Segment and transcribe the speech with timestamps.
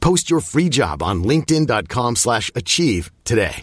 [0.00, 3.62] Post your free job on linkedin.com/achieve slash achieve today.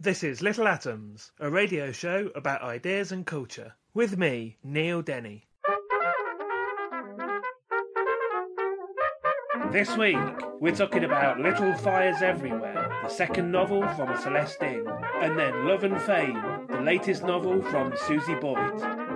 [0.00, 3.74] This is Little Atoms, a radio show about ideas and culture.
[3.94, 5.48] With me, Neil Denny.
[9.72, 10.16] This week,
[10.60, 14.86] we're talking about Little Fires Everywhere, the second novel from Celeste Ng,
[15.20, 19.07] and then Love and Fame, the latest novel from Susie Boyt.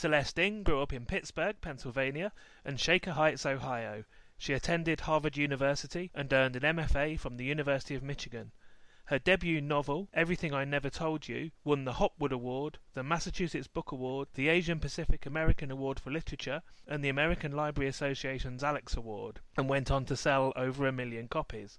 [0.00, 2.32] Celeste Ng grew up in Pittsburgh, Pennsylvania,
[2.64, 4.04] and Shaker Heights, Ohio.
[4.38, 8.52] She attended Harvard University and earned an MFA from the University of Michigan.
[9.04, 13.92] Her debut novel, Everything I Never Told You, won the Hopwood Award, the Massachusetts Book
[13.92, 19.40] Award, the Asian Pacific American Award for Literature, and the American Library Association's Alex Award,
[19.58, 21.78] and went on to sell over a million copies.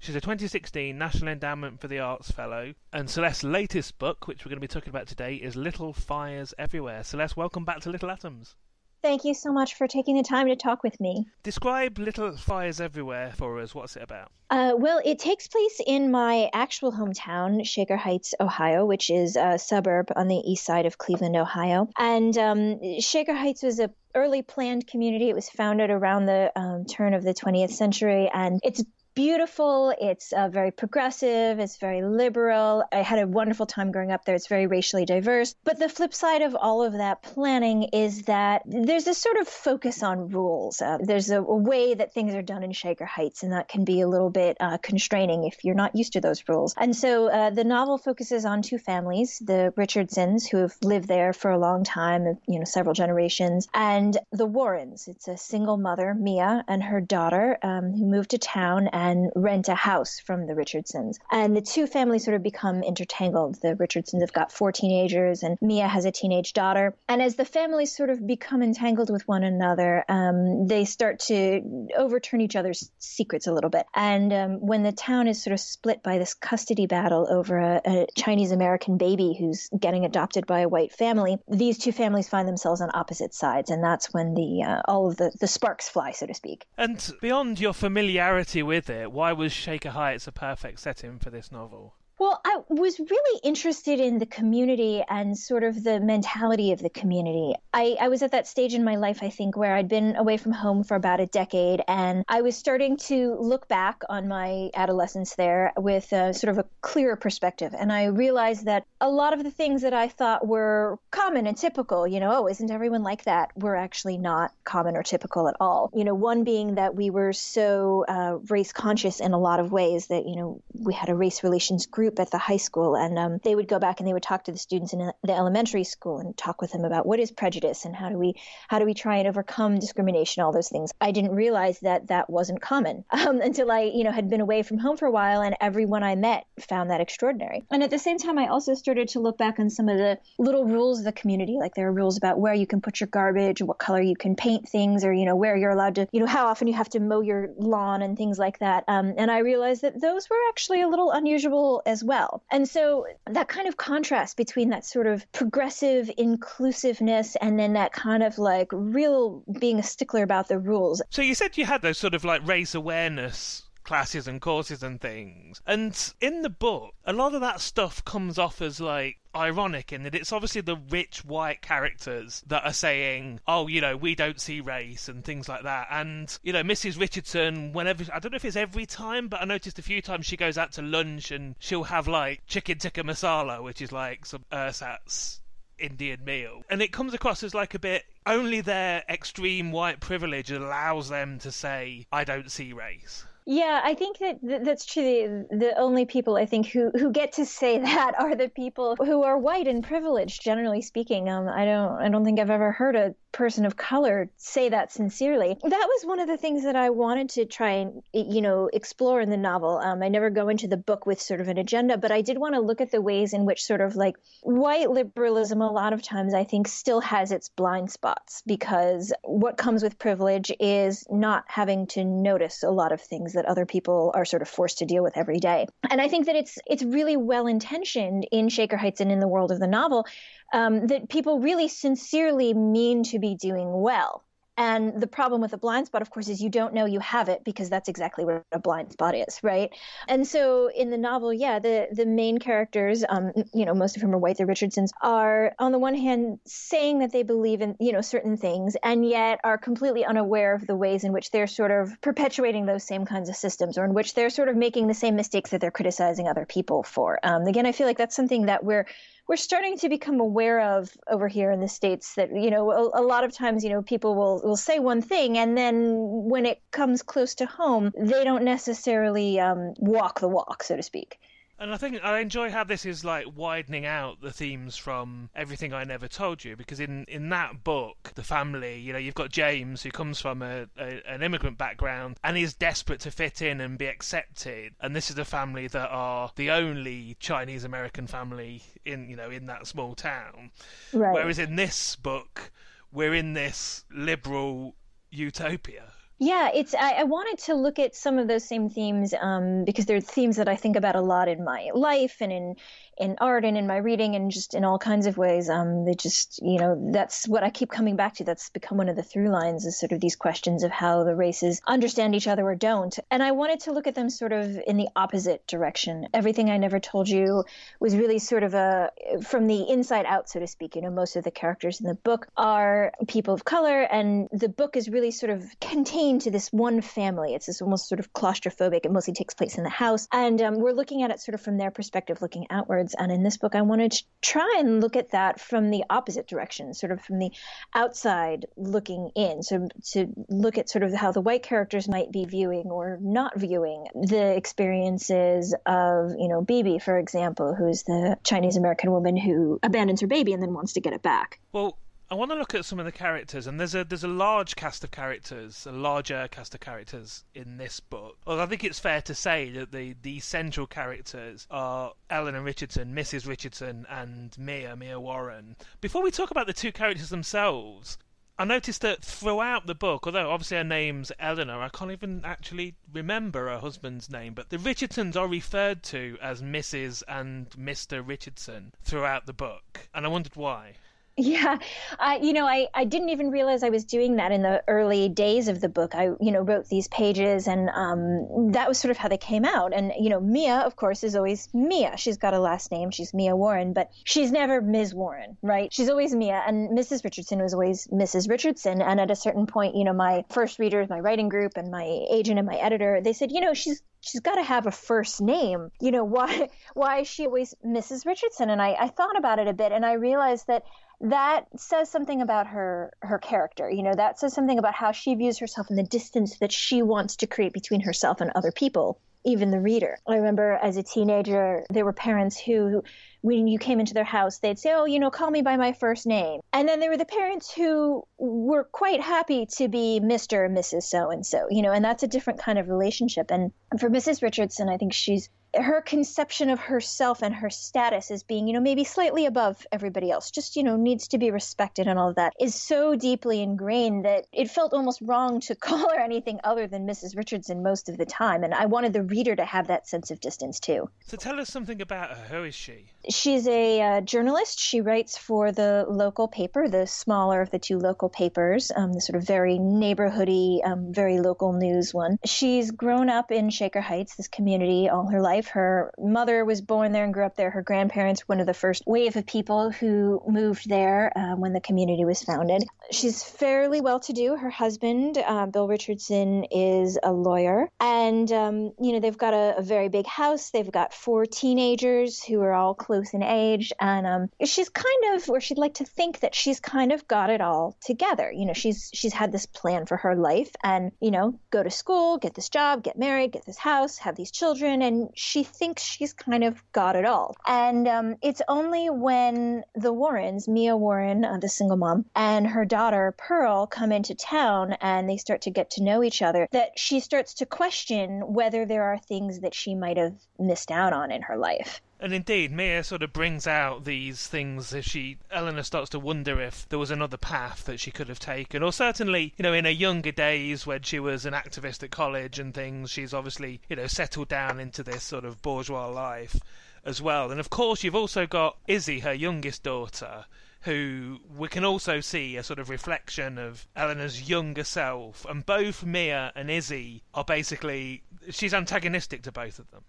[0.00, 4.50] She's a 2016 National Endowment for the Arts Fellow, and Celeste's latest book, which we're
[4.50, 7.02] going to be talking about today, is Little Fires Everywhere.
[7.02, 8.54] Celeste, welcome back to Little Atoms.
[9.02, 11.26] Thank you so much for taking the time to talk with me.
[11.42, 13.74] Describe Little Fires Everywhere for us.
[13.74, 14.30] What's it about?
[14.50, 19.58] Uh, well, it takes place in my actual hometown, Shaker Heights, Ohio, which is a
[19.58, 21.88] suburb on the east side of Cleveland, Ohio.
[21.98, 25.28] And um, Shaker Heights was a early planned community.
[25.28, 28.82] It was founded around the um, turn of the 20th century, and it's
[29.18, 29.92] beautiful.
[30.00, 31.58] It's uh, very progressive.
[31.58, 32.84] It's very liberal.
[32.92, 34.36] I had a wonderful time growing up there.
[34.36, 35.56] It's very racially diverse.
[35.64, 39.48] But the flip side of all of that planning is that there's a sort of
[39.48, 40.80] focus on rules.
[40.80, 43.84] Uh, there's a, a, way that things are done in Shaker Heights, and that can
[43.84, 46.72] be a little bit uh, constraining if you're not used to those rules.
[46.76, 51.32] And so uh, the novel focuses on two families, the Richardsons, who have lived there
[51.32, 55.08] for a long time, you know, several generations, and the Warrens.
[55.08, 59.30] It's a single mother, Mia, and her daughter, um, who moved to town and and
[59.34, 61.18] rent a house from the Richardsons.
[61.30, 63.58] And the two families sort of become intertangled.
[63.62, 66.94] The Richardsons have got four teenagers, and Mia has a teenage daughter.
[67.08, 71.88] And as the families sort of become entangled with one another, um, they start to
[71.96, 73.86] overturn each other's secrets a little bit.
[73.94, 77.80] And um, when the town is sort of split by this custody battle over a,
[77.86, 82.46] a Chinese American baby who's getting adopted by a white family, these two families find
[82.46, 86.10] themselves on opposite sides, and that's when the uh, all of the, the sparks fly,
[86.12, 86.66] so to speak.
[86.76, 91.52] And beyond your familiarity with it, why was Shaker Heights a perfect setting for this
[91.52, 91.94] novel?
[92.18, 96.90] Well, I was really interested in the community and sort of the mentality of the
[96.90, 97.54] community.
[97.72, 100.36] I, I, was at that stage in my life, I think, where I'd been away
[100.36, 104.70] from home for about a decade, and I was starting to look back on my
[104.74, 107.72] adolescence there with a, sort of a clearer perspective.
[107.78, 111.56] And I realized that a lot of the things that I thought were common and
[111.56, 115.54] typical, you know, oh, isn't everyone like that, were actually not common or typical at
[115.60, 115.90] all.
[115.94, 119.70] You know, one being that we were so uh, race conscious in a lot of
[119.70, 122.96] ways that, you know, we had a race relations group group at the high school,
[122.96, 125.32] and um, they would go back and they would talk to the students in the
[125.32, 128.34] elementary school and talk with them about what is prejudice and how do we
[128.68, 130.90] how do we try and overcome discrimination, all those things.
[131.00, 134.62] I didn't realize that that wasn't common um, until I, you know, had been away
[134.62, 137.64] from home for a while, and everyone I met found that extraordinary.
[137.70, 140.18] And at the same time, I also started to look back on some of the
[140.38, 143.08] little rules of the community, like there are rules about where you can put your
[143.08, 146.20] garbage, what color you can paint things, or you know where you're allowed to, you
[146.20, 148.84] know, how often you have to mow your lawn and things like that.
[148.88, 152.42] Um, and I realized that those were actually a little unusual as as well.
[152.52, 157.92] And so that kind of contrast between that sort of progressive inclusiveness and then that
[157.92, 161.02] kind of like real being a stickler about the rules.
[161.10, 165.00] So you said you had those sort of like race awareness classes and courses and
[165.00, 165.62] things.
[165.66, 170.02] And in the book, a lot of that stuff comes off as like ironic in
[170.02, 174.42] that it's obviously the rich white characters that are saying, oh, you know, we don't
[174.42, 175.88] see race and things like that.
[175.90, 177.00] And, you know, Mrs.
[177.00, 180.26] Richardson, whenever, I don't know if it's every time, but I noticed a few times
[180.26, 184.26] she goes out to lunch and she'll have like chicken tikka masala, which is like
[184.26, 185.40] some ersatz
[185.78, 186.62] Indian meal.
[186.68, 191.38] And it comes across as like a bit only their extreme white privilege allows them
[191.38, 193.24] to say, I don't see race.
[193.50, 195.46] Yeah, I think that that's true.
[195.50, 198.94] The, the only people I think who, who get to say that are the people
[198.98, 201.30] who are white and privileged, generally speaking.
[201.30, 204.90] Um, I don't I don't think I've ever heard a person of color say that
[204.92, 205.56] sincerely.
[205.62, 209.20] That was one of the things that I wanted to try and you know explore
[209.20, 209.78] in the novel.
[209.78, 212.36] Um, I never go into the book with sort of an agenda, but I did
[212.36, 215.92] want to look at the ways in which sort of like white liberalism a lot
[215.92, 221.06] of times I think still has its blind spots because what comes with privilege is
[221.08, 224.78] not having to notice a lot of things that other people are sort of forced
[224.78, 225.68] to deal with every day.
[225.88, 229.28] And I think that it's it's really well intentioned in Shaker Heights and in the
[229.28, 230.06] world of the novel
[230.52, 234.24] um, that people really sincerely mean to be doing well.
[234.58, 237.28] And the problem with a blind spot, of course, is you don't know you have
[237.28, 239.70] it because that's exactly what a blind spot is, right?
[240.08, 244.02] And so in the novel, yeah, the the main characters, um, you know, most of
[244.02, 247.76] whom are white, the Richardsons, are on the one hand saying that they believe in,
[247.78, 251.46] you know, certain things, and yet are completely unaware of the ways in which they're
[251.46, 254.88] sort of perpetuating those same kinds of systems, or in which they're sort of making
[254.88, 257.20] the same mistakes that they're criticizing other people for.
[257.22, 258.86] Um, again, I feel like that's something that we're
[259.28, 263.00] we're starting to become aware of over here in the states that you know a,
[263.00, 266.46] a, lot of times you know people will will say one thing and then when
[266.46, 271.18] it comes close to home they don't necessarily um, walk the walk so to speak
[271.58, 275.72] and I think I enjoy how this is like widening out the themes from everything
[275.72, 279.30] I never told you because in in that book, the family, you know, you've got
[279.30, 283.60] James who comes from a, a an immigrant background and is desperate to fit in
[283.60, 288.62] and be accepted, and this is a family that are the only Chinese American family
[288.84, 290.50] in you know in that small town.
[290.92, 291.12] Right.
[291.12, 292.52] Whereas in this book,
[292.92, 294.76] we're in this liberal
[295.10, 295.92] utopia.
[296.20, 296.74] Yeah, it's.
[296.74, 300.36] I, I, wanted to look at some of those same themes um, because they're themes
[300.36, 302.56] that I think about a lot in my life and in
[302.98, 305.48] in art and in my reading and just in all kinds of ways.
[305.48, 308.24] Um, they just, you know, that's what I keep coming back to.
[308.24, 311.14] That's become one of the through lines is sort of these questions of how the
[311.14, 312.98] races understand each other or don't.
[313.10, 316.08] And I wanted to look at them sort of in the opposite direction.
[316.12, 317.44] Everything I Never Told You
[317.78, 318.90] was really sort of a,
[319.22, 320.74] from the inside out, so to speak.
[320.74, 324.48] You know, most of the characters in the book are people of color, and the
[324.48, 327.34] book is really sort of contained to this one family.
[327.34, 328.86] It's this almost sort of claustrophobic.
[328.86, 330.08] It mostly takes place in the house.
[330.12, 332.94] And um, we're looking at it sort of from their perspective, looking outwards.
[332.98, 336.26] And in this book, I wanted to try and look at that from the opposite
[336.26, 337.30] direction, sort of from the
[337.74, 339.42] outside looking in.
[339.42, 343.38] So to look at sort of how the white characters might be viewing or not
[343.38, 349.58] viewing the experiences of, you know, Bibi, for example, who's the Chinese American woman who
[349.62, 351.40] abandons her baby and then wants to get it back.
[351.52, 351.76] Well,
[352.10, 354.56] I want to look at some of the characters, and there's a there's a large
[354.56, 358.16] cast of characters, a larger cast of characters in this book.
[358.24, 362.94] Well, I think it's fair to say that the the central characters are Eleanor Richardson,
[362.94, 363.26] Mrs.
[363.26, 365.56] Richardson, and Mia Mia Warren.
[365.82, 367.98] Before we talk about the two characters themselves,
[368.38, 372.76] I noticed that throughout the book, although obviously her name's Eleanor, I can't even actually
[372.90, 377.02] remember her husband's name, but the Richardsons are referred to as Mrs.
[377.06, 378.02] and Mr.
[378.02, 380.76] Richardson throughout the book, and I wondered why.
[381.20, 381.58] Yeah,
[381.98, 385.08] uh, you know, I, I didn't even realize I was doing that in the early
[385.08, 385.96] days of the book.
[385.96, 389.44] I, you know, wrote these pages, and um, that was sort of how they came
[389.44, 389.74] out.
[389.74, 391.96] And you know, Mia, of course, is always Mia.
[391.96, 392.92] She's got a last name.
[392.92, 394.94] She's Mia Warren, but she's never Ms.
[394.94, 395.72] Warren, right?
[395.72, 396.40] She's always Mia.
[396.46, 397.02] And Mrs.
[397.02, 398.28] Richardson was always Mrs.
[398.28, 398.80] Richardson.
[398.80, 402.06] And at a certain point, you know, my first readers, my writing group, and my
[402.12, 405.20] agent and my editor, they said, you know, she's she's got to have a first
[405.20, 405.70] name.
[405.80, 408.06] You know, why why is she always Mrs.
[408.06, 408.50] Richardson?
[408.50, 410.62] And I, I thought about it a bit, and I realized that
[411.00, 415.14] that says something about her her character you know that says something about how she
[415.14, 419.00] views herself and the distance that she wants to create between herself and other people
[419.24, 419.98] even the reader.
[420.06, 422.82] I remember as a teenager there were parents who
[423.20, 425.72] when you came into their house they'd say oh you know call me by my
[425.72, 426.40] first name.
[426.52, 430.84] And then there were the parents who were quite happy to be mr and mrs
[430.84, 433.30] so and so you know and that's a different kind of relationship.
[433.30, 438.22] And for mrs richardson i think she's her conception of herself and her status as
[438.22, 441.86] being, you know, maybe slightly above everybody else, just, you know, needs to be respected
[441.86, 445.90] and all of that is so deeply ingrained that it felt almost wrong to call
[445.90, 447.16] her anything other than Mrs.
[447.16, 448.44] Richardson most of the time.
[448.44, 450.90] And I wanted the reader to have that sense of distance too.
[451.06, 452.36] So tell us something about her.
[452.36, 452.86] Who is she?
[453.10, 454.58] She's a uh, journalist.
[454.58, 459.00] She writes for the local paper, the smaller of the two local papers, um, the
[459.00, 462.18] sort of very neighborhoody, um, very local news one.
[462.24, 465.48] She's grown up in Shaker Heights, this community, all her life.
[465.48, 467.50] Her mother was born there and grew up there.
[467.50, 471.60] Her grandparents, one of the first wave of people who moved there uh, when the
[471.60, 472.64] community was founded.
[472.90, 474.36] She's fairly well to do.
[474.36, 477.68] Her husband, uh, Bill Richardson, is a lawyer.
[477.80, 480.50] And, um, you know, they've got a, a, very big house.
[480.50, 483.70] They've got four teenagers who are all close in age.
[483.78, 487.28] And um, she's kind of, or she'd like to think that she's kind of got
[487.28, 488.32] it all together.
[488.32, 491.70] You know, she's she's had this plan for her life and, you know, go to
[491.70, 494.80] school, get this job, get married, get this house, have these children.
[494.80, 497.36] And she thinks she's kind of got it all.
[497.46, 502.64] And um, it's only when the Warrens, Mia Warren, uh, the single mom, and her
[502.64, 506.78] daughter Pearl come into town and they start to get to know each other that
[506.78, 511.10] she starts to question whether there are things that she might have missed out on
[511.10, 511.82] in her life.
[512.00, 516.40] And indeed, Mia sort of brings out these things as she, Eleanor starts to wonder
[516.40, 518.62] if there was another path that she could have taken.
[518.62, 522.38] Or certainly, you know, in her younger days when she was an activist at college
[522.38, 526.36] and things, she's obviously, you know, settled down into this sort of bourgeois life
[526.84, 527.32] as well.
[527.32, 530.26] And of course, you've also got Izzy, her youngest daughter,
[530.62, 535.26] who we can also see a sort of reflection of Eleanor's younger self.
[535.28, 539.82] And both Mia and Izzy are basically, she's antagonistic to both of them.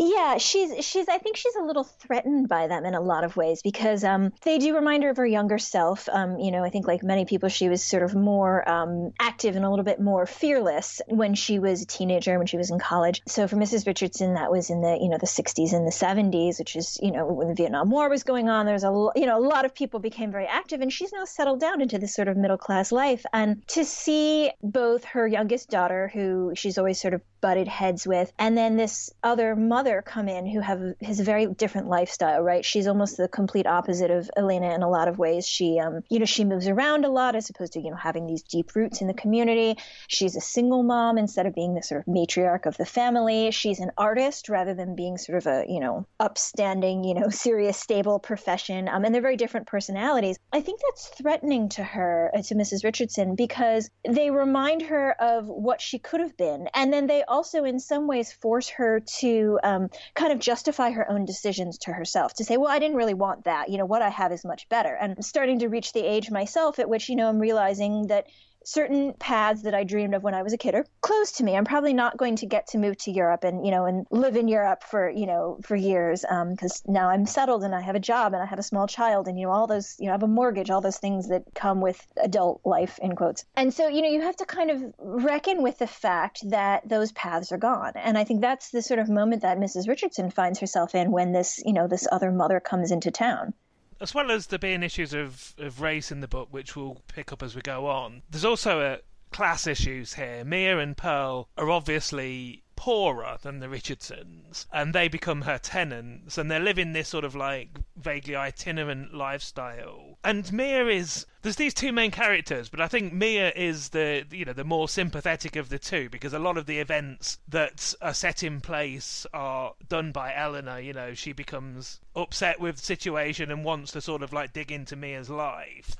[0.00, 3.36] Yeah, she's she's I think she's a little threatened by them in a lot of
[3.36, 6.08] ways because um, they do remind her of her younger self.
[6.08, 9.56] Um, you know, I think like many people, she was sort of more um, active
[9.56, 12.78] and a little bit more fearless when she was a teenager, when she was in
[12.78, 13.22] college.
[13.26, 13.86] So for Mrs.
[13.86, 17.12] Richardson, that was in the you know the 60s and the 70s, which is you
[17.12, 18.66] know when the Vietnam War was going on.
[18.66, 21.60] There's a you know a lot of people became very active, and she's now settled
[21.60, 23.24] down into this sort of middle class life.
[23.32, 28.32] And to see both her youngest daughter, who she's always sort of butted heads with,
[28.40, 32.64] and then this other mother come in who have has a very different lifestyle, right?
[32.64, 35.46] She's almost the complete opposite of Elena in a lot of ways.
[35.46, 38.26] She, um, you know, she moves around a lot as opposed to you know having
[38.26, 39.76] these deep roots in the community.
[40.08, 43.52] She's a single mom instead of being the sort of matriarch of the family.
[43.52, 47.78] She's an artist rather than being sort of a you know upstanding, you know, serious,
[47.78, 48.88] stable profession.
[48.88, 50.36] Um, and they're very different personalities.
[50.52, 52.82] I think that's threatening to her, uh, to Mrs.
[52.82, 57.64] Richardson, because they remind her of what she could have been, and then they also,
[57.64, 62.32] in some ways, force her to um, kind of justify her own decisions to herself
[62.34, 63.68] to say, well, I didn't really want that.
[63.68, 64.94] You know, what I have is much better.
[64.94, 68.24] And starting to reach the age myself at which, you know, I'm realizing that
[68.66, 71.56] certain paths that I dreamed of when I was a kid are closed to me.
[71.56, 74.36] I'm probably not going to get to move to Europe and you know and live
[74.36, 77.94] in Europe for you know for years because um, now I'm settled and I have
[77.94, 80.12] a job and I have a small child and you know all those you know
[80.12, 83.44] I have a mortgage, all those things that come with adult life in quotes.
[83.54, 87.12] And so you know you have to kind of reckon with the fact that those
[87.12, 87.92] paths are gone.
[87.94, 89.86] And I think that's the sort of moment that Mrs.
[89.86, 93.54] Richardson finds herself in when this you know this other mother comes into town
[94.00, 97.32] as well as there being issues of, of race in the book, which we'll pick
[97.32, 98.98] up as we go on, there's also a
[99.32, 100.44] class issues here.
[100.44, 106.50] Mia and Pearl are obviously poorer than the Richardsons, and they become her tenants, and
[106.50, 110.18] they're living this sort of like vaguely itinerant lifestyle.
[110.22, 114.44] And Mia is there's these two main characters, but I think Mia is the you
[114.44, 118.14] know the more sympathetic of the two because a lot of the events that are
[118.14, 120.78] set in place are done by Eleanor.
[120.78, 124.70] You know, she becomes upset with the situation and wants to sort of like dig
[124.70, 125.96] into Mia's life.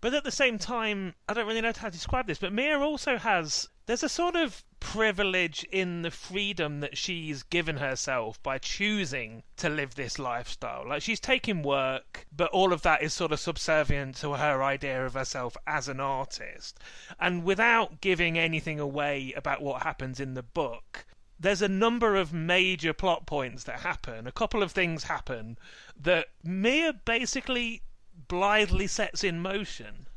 [0.00, 2.78] But at the same time, I don't really know how to describe this, but Mia
[2.78, 8.58] also has there's a sort of privilege in the freedom that she's given herself by
[8.58, 10.86] choosing to live this lifestyle.
[10.88, 15.04] Like she's taking work, but all of that is sort of subservient to her idea
[15.04, 16.78] of herself as an artist.
[17.20, 21.06] And without giving anything away about what happens in the book,
[21.38, 24.26] there's a number of major plot points that happen.
[24.26, 25.58] A couple of things happen
[25.96, 27.82] that Mia basically
[28.26, 30.07] blithely sets in motion.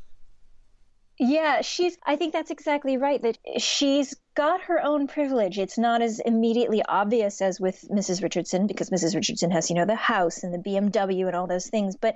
[1.23, 5.59] Yeah, she's I think that's exactly right that she's got her own privilege.
[5.59, 8.23] It's not as immediately obvious as with Mrs.
[8.23, 9.13] Richardson because Mrs.
[9.13, 12.15] Richardson has, you know, the house and the BMW and all those things, but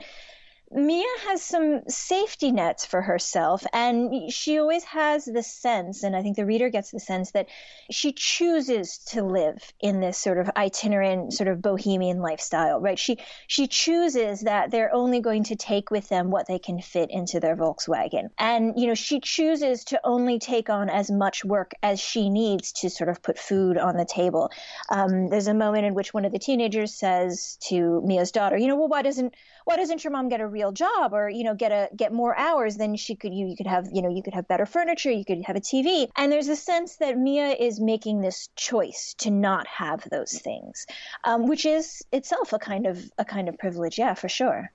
[0.72, 6.22] Mia has some safety nets for herself, and she always has the sense, and I
[6.22, 7.48] think the reader gets the sense that
[7.91, 12.98] she chooses to live in this sort of itinerant, sort of bohemian lifestyle, right?
[12.98, 13.17] She
[13.48, 17.39] she chooses that they're only going to take with them what they can fit into
[17.39, 22.00] their Volkswagen, and you know she chooses to only take on as much work as
[22.00, 24.50] she needs to sort of put food on the table.
[24.89, 28.67] Um, there's a moment in which one of the teenagers says to Mia's daughter, you
[28.67, 31.55] know, well, why doesn't why doesn't your mom get a real job or you know
[31.63, 34.24] get a get more hours then she could you you could have you know you
[34.25, 37.50] could have better furniture you could have a tv and there's a sense that mia
[37.67, 40.85] is making this choice to not have those things
[41.25, 44.71] um, which is itself a kind of a kind of privilege yeah for sure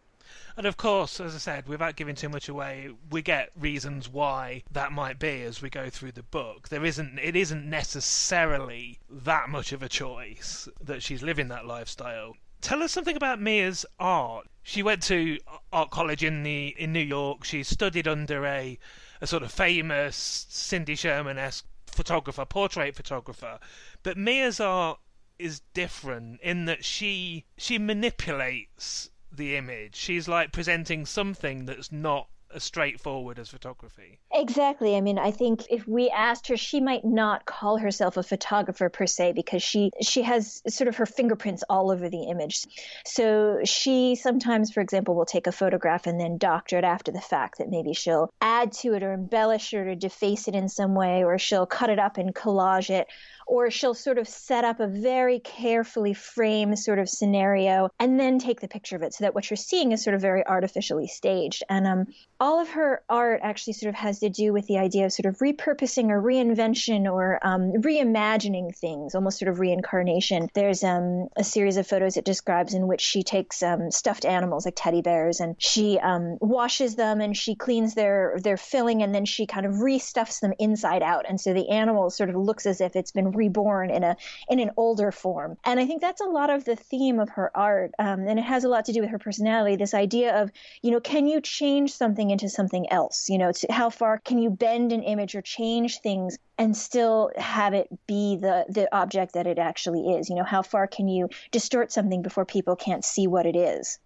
[0.56, 4.62] And of course, as I said, without giving too much away, we get reasons why
[4.72, 6.68] that might be as we go through the book.
[6.68, 12.37] There isn't it isn't necessarily that much of a choice that she's living that lifestyle.
[12.61, 14.47] Tell us something about Mia's art.
[14.62, 15.38] She went to
[15.73, 17.45] art college in the in New York.
[17.45, 18.79] She studied under a
[19.21, 23.59] a sort of famous Cindy Sherman esque photographer, portrait photographer.
[24.02, 25.00] But Mia's art
[25.38, 29.97] is different in that she she manipulates the image.
[29.97, 34.19] She's like presenting something that's not straightforward as photography.
[34.33, 34.97] Exactly.
[34.97, 38.88] I mean, I think if we asked her, she might not call herself a photographer
[38.88, 42.66] per se because she she has sort of her fingerprints all over the image.
[43.04, 47.21] So she sometimes, for example, will take a photograph and then doctor it after the
[47.21, 47.59] fact.
[47.59, 51.25] That maybe she'll add to it or embellish it or deface it in some way,
[51.25, 53.07] or she'll cut it up and collage it
[53.47, 58.38] or she'll sort of set up a very carefully framed sort of scenario and then
[58.38, 61.06] take the picture of it so that what you're seeing is sort of very artificially
[61.06, 61.62] staged.
[61.68, 62.06] And um,
[62.38, 65.26] all of her art actually sort of has to do with the idea of sort
[65.26, 70.49] of repurposing or reinvention or um, reimagining things, almost sort of reincarnation.
[70.54, 74.64] There's um, a series of photos it describes in which she takes um, stuffed animals
[74.64, 79.14] like teddy bears and she um, washes them and she cleans their their filling and
[79.14, 81.26] then she kind of restuffs them inside out.
[81.28, 84.16] And so the animal sort of looks as if it's been reborn in a
[84.49, 85.56] in an older form.
[85.64, 88.42] And I think that's a lot of the theme of her art, um, and it
[88.42, 89.76] has a lot to do with her personality.
[89.76, 90.50] This idea of
[90.82, 93.28] you know, can you change something into something else?
[93.28, 97.75] You know, how far can you bend an image or change things and still have
[97.75, 100.28] it be the the object that it actually is?
[100.28, 103.99] You know, how far can you distort something before people can't see what it is?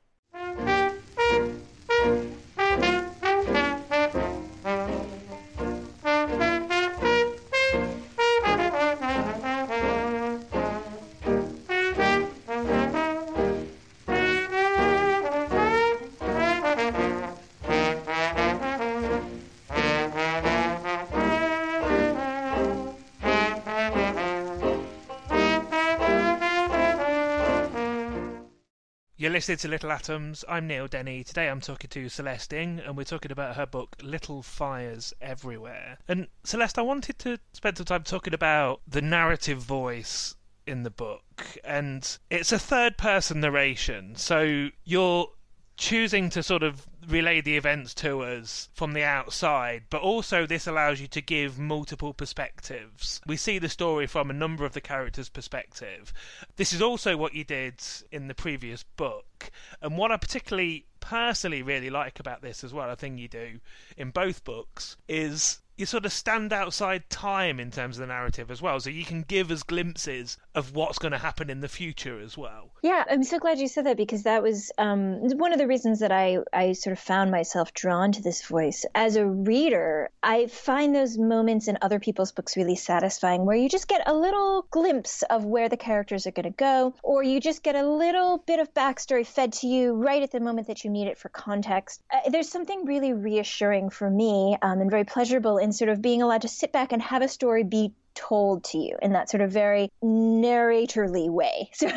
[29.45, 30.43] Listening to Little Atoms.
[30.49, 31.23] I'm Neil Denny.
[31.23, 35.99] Today I'm talking to Celeste Ng, and we're talking about her book Little Fires Everywhere.
[36.09, 40.35] And Celeste, I wanted to spend some time talking about the narrative voice
[40.67, 41.59] in the book.
[41.63, 44.17] And it's a third person narration.
[44.17, 45.29] So you're
[45.77, 50.67] choosing to sort of relay the events to us from the outside, but also this
[50.67, 53.21] allows you to give multiple perspectives.
[53.27, 56.13] We see the story from a number of the characters' perspective.
[56.57, 57.75] This is also what you did
[58.11, 59.51] in the previous book,
[59.83, 63.61] and what I particularly personally really like about this as well, a thing you do
[63.97, 68.51] in both books, is you sort of stand outside time in terms of the narrative
[68.51, 68.79] as well.
[68.79, 72.39] So you can give us glimpses of what's going to happen in the future as
[72.39, 72.71] well.
[72.83, 76.01] Yeah, I'm so glad you said that because that was um, one of the reasons
[76.01, 78.85] that I, I sort of found myself drawn to this voice.
[78.95, 83.69] As a reader, I find those moments in other people's books really satisfying where you
[83.69, 87.41] just get a little glimpse of where the characters are going to go, or you
[87.41, 90.85] just get a little bit of backstory fed to you right at the moment that
[90.85, 92.03] you need it for context.
[92.13, 96.23] Uh, there's something really reassuring for me um, and very pleasurable in sort of being
[96.23, 99.41] allowed to sit back and have a story be told to you in that sort
[99.41, 101.89] of very narratorly way so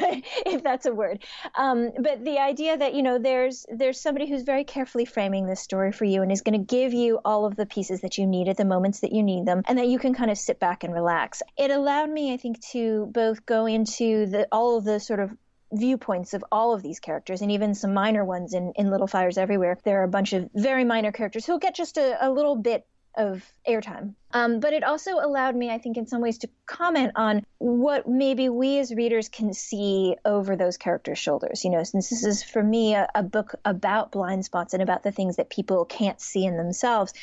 [0.45, 1.23] if that's a word
[1.56, 5.62] um, but the idea that you know there's there's somebody who's very carefully framing this
[5.62, 8.25] story for you and is going to give you all of the pieces that you
[8.25, 10.60] need at the moments that you need them and that you can kind of sit
[10.60, 14.84] back and relax it allowed me i think to both go into the all of
[14.84, 15.30] the sort of
[15.71, 19.38] viewpoints of all of these characters and even some minor ones in, in Little Fires
[19.38, 19.77] Everywhere.
[19.84, 22.86] There are a bunch of very minor characters who'll get just a, a little bit
[23.17, 24.13] of airtime.
[24.32, 28.08] Um, but it also allowed me, I think, in some ways to comment on what
[28.08, 31.65] maybe we as readers can see over those characters' shoulders.
[31.65, 35.03] You know, since this is for me a, a book about blind spots and about
[35.03, 37.13] the things that people can't see in themselves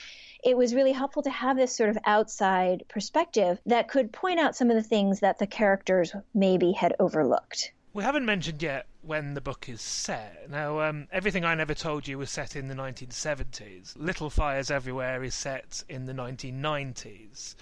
[0.44, 4.54] it was really helpful to have this sort of outside perspective that could point out
[4.54, 7.72] some of the things that the characters maybe had overlooked.
[7.94, 10.48] We haven't mentioned yet when the book is set.
[10.50, 13.94] Now, um, everything I never told you was set in the 1970s.
[13.96, 17.54] Little Fires Everywhere is set in the 1990s.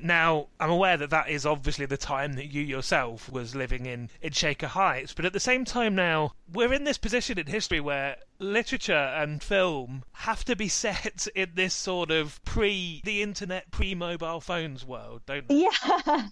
[0.00, 4.10] Now, I'm aware that that is obviously the time that you yourself was living in,
[4.22, 7.80] in Shaker Heights, but at the same time now, we're in this position in history
[7.80, 13.70] where literature and film have to be set in this sort of pre the internet,
[13.70, 15.62] pre mobile phones world, don't they?
[15.62, 15.70] Yeah,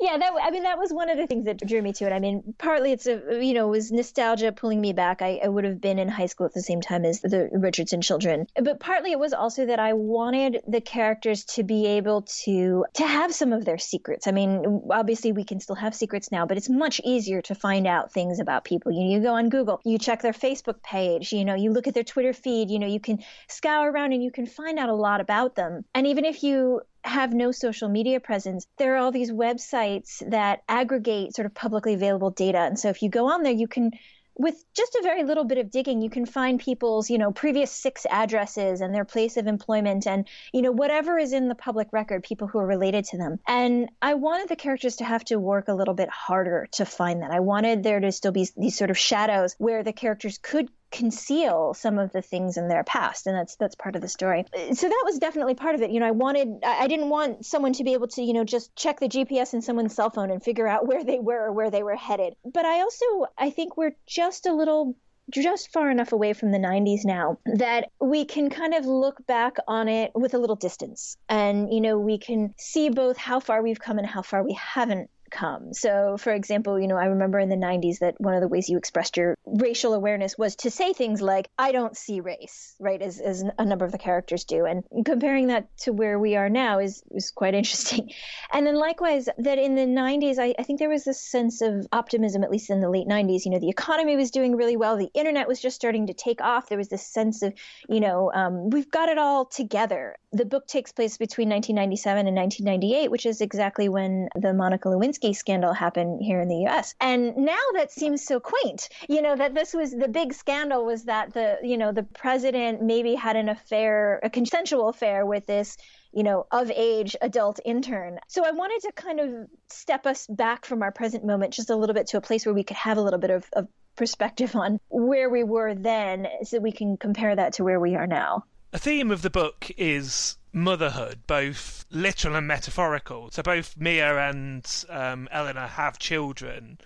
[0.00, 0.18] yeah.
[0.18, 2.12] That I mean, that was one of the things that drew me to it.
[2.12, 5.22] I mean, partly it's a you know was nostalgia pulling me back.
[5.22, 8.00] I, I would have been in high school at the same time as the Richardson
[8.00, 12.84] children, but partly it was also that I wanted the characters to be able to
[12.94, 14.26] to have some of their secrets.
[14.26, 17.86] I mean, obviously we can still have secrets now, but it's much easier to find
[17.86, 18.92] out things about people.
[18.92, 21.94] You, you go on Google, you check their Facebook page, you know, you look at
[21.94, 24.94] their Twitter feed, you know, you can scour around and you can find out a
[24.94, 25.84] lot about them.
[25.94, 30.62] And even if you have no social media presence, there are all these websites that
[30.68, 32.58] aggregate sort of publicly available data.
[32.58, 33.92] And so if you go on there, you can
[34.38, 37.70] with just a very little bit of digging you can find people's you know previous
[37.70, 41.88] six addresses and their place of employment and you know whatever is in the public
[41.92, 45.38] record people who are related to them and i wanted the characters to have to
[45.38, 48.76] work a little bit harder to find that i wanted there to still be these
[48.76, 53.26] sort of shadows where the characters could conceal some of the things in their past
[53.26, 54.44] and that's that's part of the story.
[54.72, 55.90] So that was definitely part of it.
[55.90, 58.74] You know i wanted i didn't want someone to be able to you know just
[58.76, 61.70] check the gps in someone's cell phone and figure out where they were or where
[61.70, 62.34] they were headed.
[62.44, 63.04] But i also
[63.36, 64.96] i think we're just a little
[65.30, 69.56] just far enough away from the 90s now that we can kind of look back
[69.66, 71.16] on it with a little distance.
[71.28, 74.54] And you know we can see both how far we've come and how far we
[74.54, 75.72] haven't come.
[75.72, 78.68] So, for example, you know, I remember in the 90s that one of the ways
[78.68, 83.00] you expressed your racial awareness was to say things like, I don't see race, right,
[83.00, 84.64] as, as a number of the characters do.
[84.64, 88.10] And comparing that to where we are now is, is quite interesting.
[88.52, 91.86] And then likewise, that in the 90s, I, I think there was this sense of
[91.92, 93.44] optimism, at least in the late 90s.
[93.44, 96.40] You know, the economy was doing really well, the internet was just starting to take
[96.40, 96.68] off.
[96.68, 97.52] There was this sense of,
[97.88, 100.16] you know, um, we've got it all together.
[100.32, 105.15] The book takes place between 1997 and 1998, which is exactly when the Monica Lewinsky
[105.32, 106.94] scandal happened here in the US.
[107.00, 111.04] And now that seems so quaint, you know, that this was the big scandal was
[111.04, 115.76] that the, you know, the president maybe had an affair, a consensual affair with this
[116.12, 118.18] you know, of age adult intern.
[118.26, 119.28] So I wanted to kind of
[119.68, 122.54] step us back from our present moment just a little bit to a place where
[122.54, 126.58] we could have a little bit of, of perspective on where we were then so
[126.58, 128.44] we can compare that to where we are now.
[128.72, 133.30] A theme of the book is motherhood, both literal and metaphorical.
[133.30, 136.78] So both Mia and um, Eleanor have children,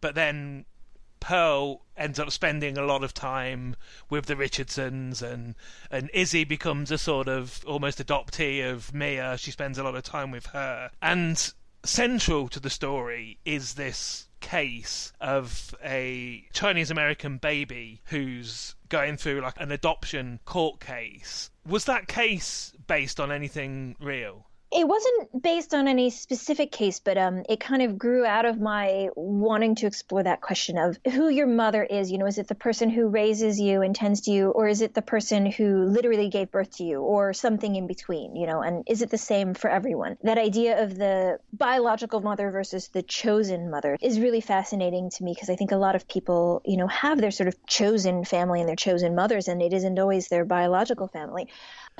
[0.00, 0.66] but then
[1.20, 3.76] Pearl ends up spending a lot of time
[4.10, 5.54] with the Richardsons, and
[5.90, 9.38] and Izzy becomes a sort of almost adoptee of Mia.
[9.38, 14.28] She spends a lot of time with her, and central to the story is this
[14.44, 21.50] case of a Chinese American baby who's going through like an adoption court case.
[21.66, 24.46] Was that case based on anything real?
[24.74, 28.60] It wasn't based on any specific case, but um, it kind of grew out of
[28.60, 32.10] my wanting to explore that question of who your mother is.
[32.10, 34.80] You know, is it the person who raises you and tends to you, or is
[34.80, 38.34] it the person who literally gave birth to you, or something in between?
[38.34, 40.16] You know, and is it the same for everyone?
[40.24, 45.34] That idea of the biological mother versus the chosen mother is really fascinating to me
[45.34, 48.58] because I think a lot of people, you know, have their sort of chosen family
[48.58, 51.46] and their chosen mothers, and it isn't always their biological family.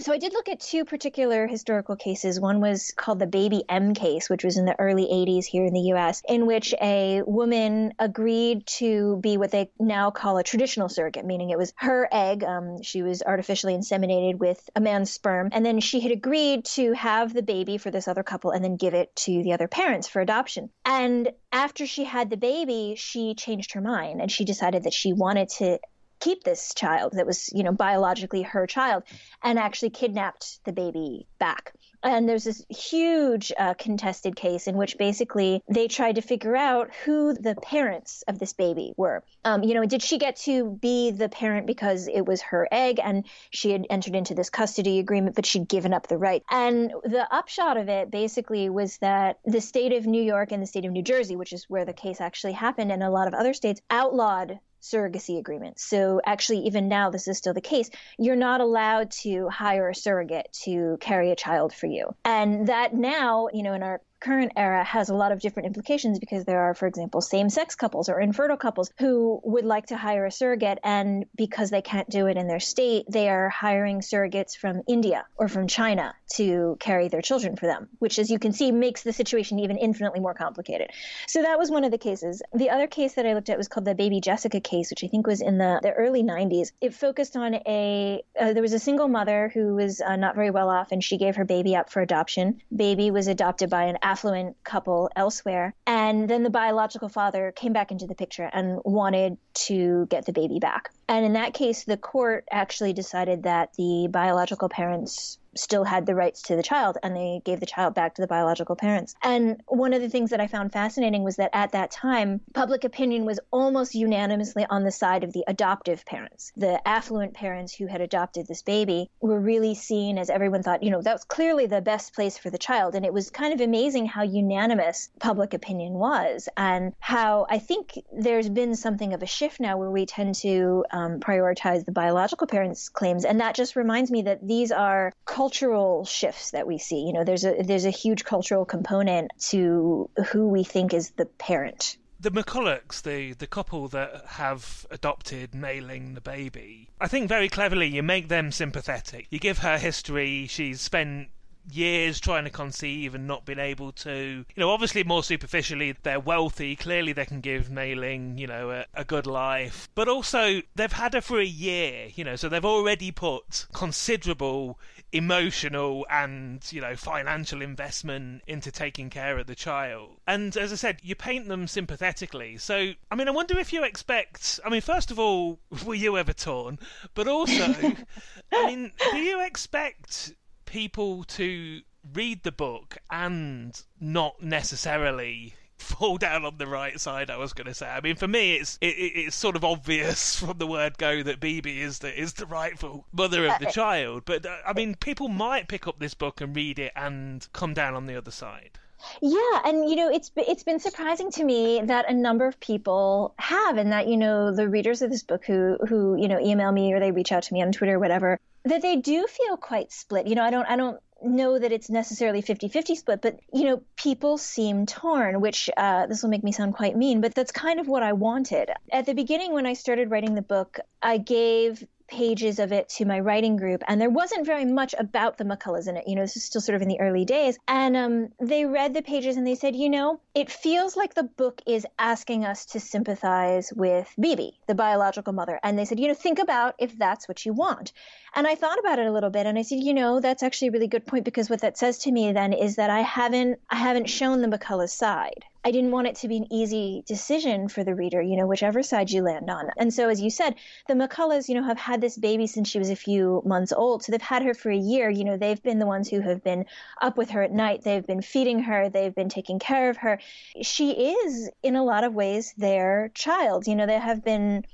[0.00, 2.40] So I did look at two particular historical cases.
[2.40, 5.72] One was called the Baby M case, which was in the early 80s here in
[5.72, 10.88] the US, in which a woman agreed to be what they now call a traditional
[10.88, 12.42] surrogate, meaning it was her egg.
[12.42, 15.50] Um, she was artificially inseminated with a man's sperm.
[15.52, 18.76] And then she had agreed to have the baby for this other couple and then
[18.76, 20.70] give it to the other parents for adoption.
[20.84, 25.12] And after she had the baby, she changed her mind and she decided that she
[25.12, 25.78] wanted to
[26.24, 29.02] keep this child that was, you know, biologically her child
[29.42, 31.74] and actually kidnapped the baby back.
[32.02, 36.90] And there's this huge uh, contested case in which basically they tried to figure out
[37.04, 39.22] who the parents of this baby were.
[39.44, 43.00] Um, you know, did she get to be the parent because it was her egg
[43.02, 46.42] and she had entered into this custody agreement, but she'd given up the right?
[46.50, 50.66] And the upshot of it basically was that the state of New York and the
[50.66, 53.34] state of New Jersey, which is where the case actually happened, and a lot of
[53.34, 55.84] other states outlawed surrogacy agreements.
[55.84, 57.90] So actually, even now, this is still the case.
[58.18, 62.14] You're not allowed to hire a surrogate to carry a child for you.
[62.24, 66.18] And that now, you know, in our current era has a lot of different implications
[66.18, 69.96] because there are, for example, same sex couples or infertile couples who would like to
[69.96, 70.78] hire a surrogate.
[70.82, 75.26] And because they can't do it in their state, they are hiring surrogates from India
[75.36, 79.02] or from China to carry their children for them, which, as you can see, makes
[79.02, 80.90] the situation even infinitely more complicated.
[81.28, 82.42] So that was one of the cases.
[82.54, 85.08] The other case that I looked at was called the Baby Jessica case, which I
[85.08, 86.72] think was in the, the early 90s.
[86.80, 90.50] It focused on a, uh, there was a single mother who was uh, not very
[90.50, 92.62] well off and she gave her baby up for adoption.
[92.74, 95.74] Baby was adopted by an affluent couple elsewhere.
[95.88, 100.32] And then the biological father came back into the picture and wanted to get the
[100.32, 100.90] baby back.
[101.08, 106.14] And in that case, the court actually decided that the biological parents still had the
[106.14, 109.14] rights to the child and they gave the child back to the biological parents.
[109.22, 112.84] And one of the things that I found fascinating was that at that time, public
[112.84, 116.52] opinion was almost unanimously on the side of the adoptive parents.
[116.56, 120.90] The affluent parents who had adopted this baby were really seen as everyone thought, you
[120.90, 122.94] know, that was clearly the best place for the child.
[122.94, 127.98] And it was kind of amazing how unanimous public opinion was and how I think
[128.12, 132.46] there's been something of a shift now where we tend to um, prioritize the biological
[132.46, 133.24] parents' claims.
[133.24, 137.00] And that just reminds me that these are cultural shifts that we see.
[137.00, 141.26] You know, there's a there's a huge cultural component to who we think is the
[141.26, 141.98] parent.
[142.20, 147.88] The McCulloughs, the, the couple that have adopted Mei-ling the baby, I think very cleverly
[147.88, 149.26] you make them sympathetic.
[149.30, 150.46] You give her history.
[150.46, 151.28] She's spent
[151.70, 154.44] years trying to conceive and not been able to.
[154.54, 156.76] You know, obviously more superficially, they're wealthy.
[156.76, 159.88] Clearly, they can give Mei-ling, you know, a, a, good life.
[159.94, 162.08] But also, they've had her for a year.
[162.14, 164.78] You know, so they've already put considerable
[165.14, 170.74] emotional and you know financial investment into taking care of the child and as i
[170.74, 174.80] said you paint them sympathetically so i mean i wonder if you expect i mean
[174.80, 176.76] first of all were you ever torn
[177.14, 177.74] but also
[178.52, 180.34] i mean do you expect
[180.74, 181.80] people to
[182.14, 187.30] read the book and not necessarily fall down on the right side.
[187.30, 187.86] I was going to say.
[187.86, 191.38] I mean, for me, it's it, it's sort of obvious from the word go that
[191.38, 194.24] Bibi is the is the rightful mother of the child.
[194.24, 197.72] But uh, I mean, people might pick up this book and read it and come
[197.72, 198.80] down on the other side.
[199.22, 203.34] Yeah, and you know, it's it's been surprising to me that a number of people
[203.38, 206.72] have, and that you know, the readers of this book who who you know email
[206.72, 209.56] me or they reach out to me on Twitter or whatever, that they do feel
[209.56, 210.26] quite split.
[210.26, 213.82] You know, I don't I don't know that it's necessarily 50-50 split but you know
[213.96, 217.80] people seem torn which uh, this will make me sound quite mean but that's kind
[217.80, 221.82] of what i wanted at the beginning when i started writing the book i gave
[222.06, 225.88] pages of it to my writing group, and there wasn't very much about the McCulloughs
[225.88, 226.06] in it.
[226.06, 227.58] You know, this is still sort of in the early days.
[227.66, 231.22] And um, they read the pages and they said, you know, it feels like the
[231.22, 235.58] book is asking us to sympathize with Bibi, the biological mother.
[235.62, 237.92] And they said, you know, think about if that's what you want.
[238.36, 240.68] And I thought about it a little bit, and I said, you know, that's actually
[240.68, 243.60] a really good point because what that says to me then is that I haven't,
[243.70, 245.44] I haven't shown the McCullough's side.
[245.64, 248.82] I didn't want it to be an easy decision for the reader, you know, whichever
[248.82, 249.70] side you land on.
[249.78, 250.56] And so, as you said,
[250.88, 254.02] the McCulloughs, you know, have had this baby since she was a few months old.
[254.02, 255.08] So they've had her for a year.
[255.08, 256.66] You know, they've been the ones who have been
[257.00, 257.82] up with her at night.
[257.82, 258.90] They've been feeding her.
[258.90, 260.18] They've been taking care of her.
[260.60, 263.66] She is, in a lot of ways, their child.
[263.66, 264.66] You know, they have been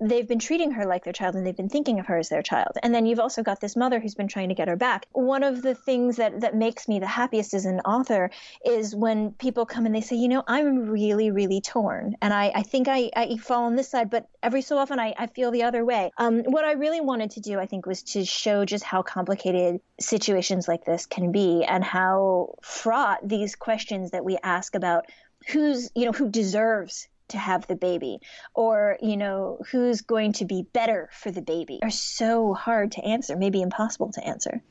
[0.00, 2.42] they've been treating her like their child and they've been thinking of her as their
[2.42, 2.72] child.
[2.82, 5.06] And then you've also got this mother who's been trying to get her back.
[5.12, 8.30] One of the things that, that makes me the happiest as an author
[8.64, 12.16] is when people come and they say, you know, I'm really, really torn.
[12.22, 15.14] And I, I think I, I fall on this side, but every so often I,
[15.18, 16.12] I feel the other way.
[16.16, 19.80] Um, what I really wanted to do, I think, was to show just how complicated
[20.00, 25.06] situations like this can be and how fraught these questions that we ask about
[25.48, 28.18] who's, you know, who deserves to have the baby
[28.54, 33.04] or you know who's going to be better for the baby are so hard to
[33.04, 34.62] answer maybe impossible to answer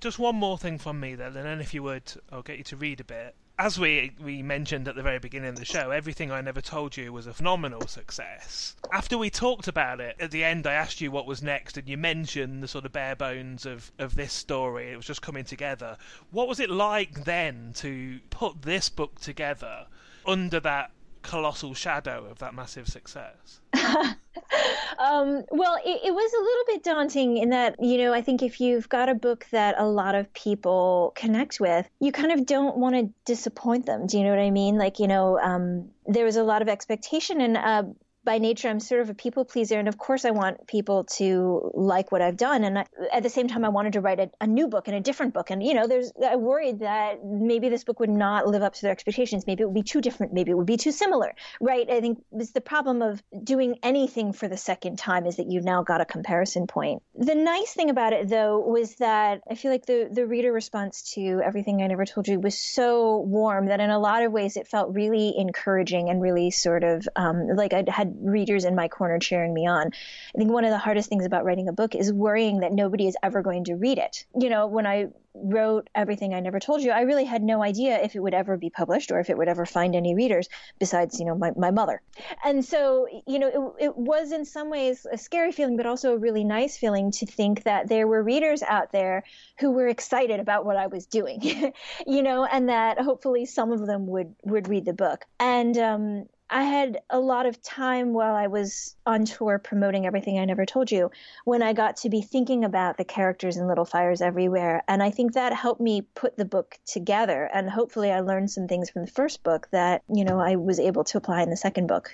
[0.00, 2.64] just one more thing from me then and then if you would i'll get you
[2.64, 5.90] to read a bit as we we mentioned at the very beginning of the show,
[5.90, 8.74] everything I never told you was a phenomenal success.
[8.90, 11.86] After we talked about it, at the end I asked you what was next, and
[11.86, 14.90] you mentioned the sort of bare bones of of this story.
[14.90, 15.98] It was just coming together.
[16.30, 19.86] What was it like then to put this book together
[20.24, 20.90] under that
[21.22, 23.60] colossal shadow of that massive success?
[23.74, 28.42] um, well, it, it, was a little bit daunting in that, you know, I think
[28.42, 32.46] if you've got a book that a lot of people connect with, you kind of
[32.46, 34.06] don't want to disappoint them.
[34.06, 34.76] Do you know what I mean?
[34.76, 37.82] Like, you know, um, there was a lot of expectation, and uh,
[38.24, 41.70] by nature, I'm sort of a people pleaser, and of course, I want people to
[41.74, 42.64] like what I've done.
[42.64, 44.96] And I, at the same time, I wanted to write a, a, new book and
[44.96, 45.50] a different book.
[45.50, 48.82] And you know, there's I worried that maybe this book would not live up to
[48.82, 49.46] their expectations.
[49.46, 50.34] Maybe it would be too different.
[50.34, 51.34] Maybe it would be too similar.
[51.60, 51.88] Right?
[51.90, 55.64] I think it's the problem of doing anything for the second time is that you've
[55.64, 57.02] now got a comparison point.
[57.14, 61.12] The nice thing about it, though, was that I feel like the the reader response
[61.14, 64.56] to everything I never told you was so warm that in a lot of ways
[64.56, 67.84] it felt really encouraging and really sort of um, like I
[68.20, 69.88] readers in my corner cheering me on.
[69.88, 73.06] I think one of the hardest things about writing a book is worrying that nobody
[73.06, 74.24] is ever going to read it.
[74.38, 78.02] You know, when I wrote everything I never told you, I really had no idea
[78.02, 81.18] if it would ever be published or if it would ever find any readers besides,
[81.20, 82.02] you know, my, my mother.
[82.44, 86.14] And so, you know, it, it was in some ways a scary feeling, but also
[86.14, 89.22] a really nice feeling to think that there were readers out there
[89.58, 91.40] who were excited about what I was doing,
[92.06, 95.26] you know, and that hopefully some of them would, would read the book.
[95.38, 100.40] And, um, I had a lot of time while I was on tour promoting everything
[100.40, 101.12] I never told you
[101.44, 104.82] when I got to be thinking about the characters in Little Fires Everywhere.
[104.88, 107.48] And I think that helped me put the book together.
[107.54, 110.80] And hopefully, I learned some things from the first book that, you know, I was
[110.80, 112.10] able to apply in the second book.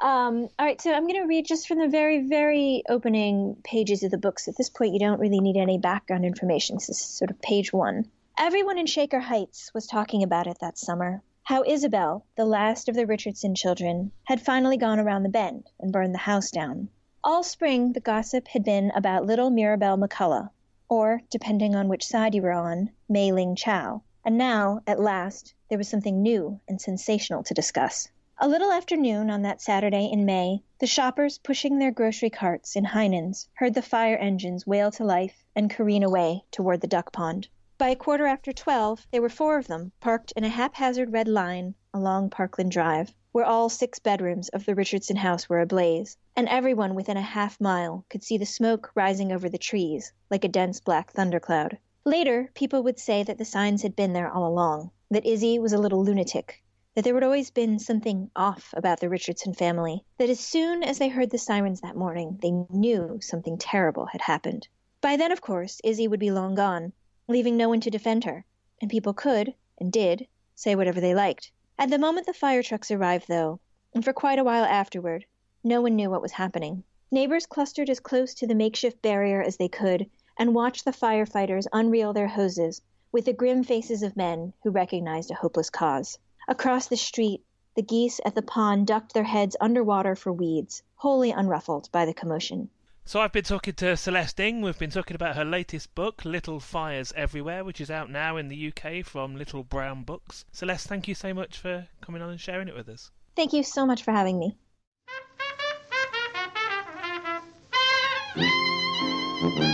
[0.00, 4.04] Um, all right, so I'm going to read just from the very, very opening pages
[4.04, 4.46] of the books.
[4.46, 6.76] At this point, you don't really need any background information.
[6.76, 8.06] This is sort of page one.
[8.38, 12.94] Everyone in Shaker Heights was talking about it that summer how Isabel, the last of
[12.94, 16.88] the Richardson children, had finally gone around the bend and burned the house down.
[17.24, 20.50] All spring the gossip had been about little Mirabel McCullough,
[20.88, 25.52] or, depending on which side you were on, Mei Ling Chow, and now, at last,
[25.68, 28.08] there was something new and sensational to discuss.
[28.38, 32.76] A little after noon on that Saturday in May, the shoppers pushing their grocery carts
[32.76, 37.12] in Heinen's heard the fire engines wail to life and careen away toward the duck
[37.12, 37.48] pond.
[37.82, 41.26] By a quarter after twelve there were four of them parked in a haphazard red
[41.26, 46.48] line along Parkland Drive, where all six bedrooms of the Richardson house were ablaze, and
[46.48, 50.48] everyone within a half mile could see the smoke rising over the trees like a
[50.48, 51.76] dense black thundercloud.
[52.04, 55.72] Later people would say that the signs had been there all along, that Izzy was
[55.72, 56.62] a little lunatic,
[56.94, 60.98] that there had always been something off about the Richardson family, that as soon as
[60.98, 64.68] they heard the sirens that morning they knew something terrible had happened.
[65.00, 66.92] By then, of course, Izzy would be long gone
[67.32, 68.44] leaving no one to defend her,
[68.80, 71.50] and people could, and did, say whatever they liked.
[71.78, 73.58] At the moment the fire trucks arrived, though,
[73.94, 75.24] and for quite a while afterward,
[75.64, 76.84] no one knew what was happening.
[77.10, 81.66] Neighbors clustered as close to the makeshift barrier as they could, and watched the firefighters
[81.72, 82.80] unreel their hoses
[83.12, 86.18] with the grim faces of men who recognized a hopeless cause.
[86.48, 90.82] Across the street, the geese at the pond ducked their heads under water for weeds,
[90.96, 92.68] wholly unruffled by the commotion.
[93.04, 94.62] So I've been talking to Celeste Ng.
[94.62, 98.48] We've been talking about her latest book, Little Fires Everywhere, which is out now in
[98.48, 100.44] the UK from Little Brown Books.
[100.52, 103.10] Celeste, thank you so much for coming on and sharing it with us.
[103.34, 104.56] Thank you so much for having me.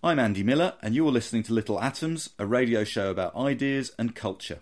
[0.00, 4.14] I'm Andy Miller, and you're listening to Little Atoms, a radio show about ideas and
[4.14, 4.60] culture.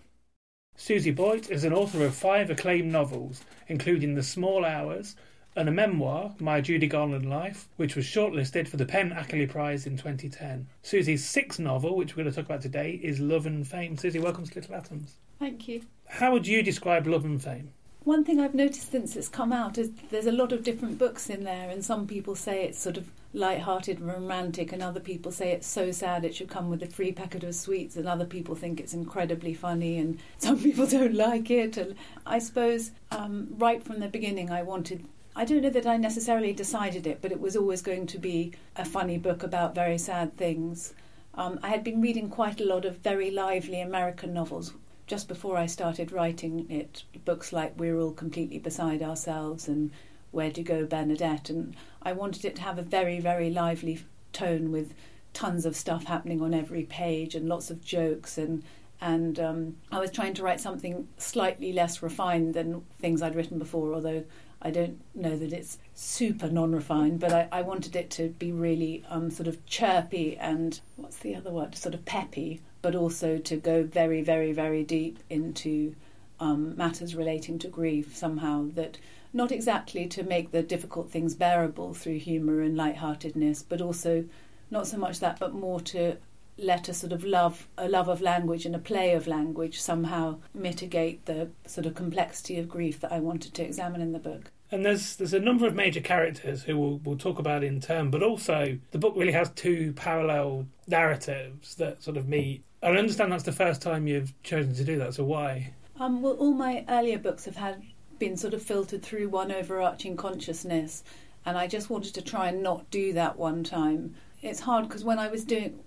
[0.75, 5.15] Susie Boyt is an author of five acclaimed novels, including The Small Hours
[5.55, 9.85] and a memoir, My Judy Garland Life, which was shortlisted for the PEN Ackerley Prize
[9.85, 10.65] in 2010.
[10.81, 13.95] Susie's sixth novel, which we're going to talk about today, is Love and Fame.
[13.95, 15.17] Susie, welcome to Little Atoms.
[15.37, 15.83] Thank you.
[16.07, 17.73] How would you describe Love and Fame?
[18.05, 21.29] One thing I've noticed since it's come out is there's a lot of different books
[21.29, 25.51] in there, and some people say it's sort of light-hearted romantic, and other people say
[25.51, 28.55] it's so sad it should come with a free packet of sweets, and other people
[28.55, 31.77] think it's incredibly funny, and some people don't like it.
[31.77, 35.05] And I suppose um, right from the beginning, I wanted.
[35.35, 38.53] I don't know that I necessarily decided it, but it was always going to be
[38.75, 40.93] a funny book about very sad things.
[41.35, 44.73] Um, I had been reading quite a lot of very lively American novels
[45.07, 49.89] just before I started writing it, books like We're All Completely Beside Ourselves and
[50.37, 54.71] Where You Go, Bernadette, and I wanted it to have a very, very lively tone
[54.71, 54.93] with
[55.33, 58.61] tons of stuff happening on every page and lots of jokes and
[59.01, 63.57] and um, I was trying to write something slightly less refined than things I'd written
[63.57, 64.25] before, although
[64.61, 68.51] I don't know that it's super non refined, but I, I, wanted it to be
[68.51, 71.75] really um, sort of chirpy and what's the other word?
[71.75, 75.95] Sort of peppy, but also to go very, very, very deep into
[76.39, 78.99] um, matters relating to grief somehow that
[79.33, 84.25] not exactly to make the difficult things bearable through humour and lightheartedness, but also
[84.71, 86.17] not so much that, but more to
[86.57, 90.37] let a sort of love, a love of language and a play of language somehow
[90.53, 94.51] mitigate the sort of complexity of grief that I wanted to examine in the book.
[94.69, 98.09] And there's there's a number of major characters who we'll, we'll talk about in turn,
[98.09, 102.63] but also the book really has two parallel narratives that sort of meet.
[102.83, 105.73] I understand that's the first time you've chosen to do that, so why?
[105.99, 107.81] Um, well, all my earlier books have had
[108.19, 111.03] been sort of filtered through one overarching consciousness,
[111.45, 114.15] and I just wanted to try and not do that one time.
[114.41, 115.79] It's hard because when I was doing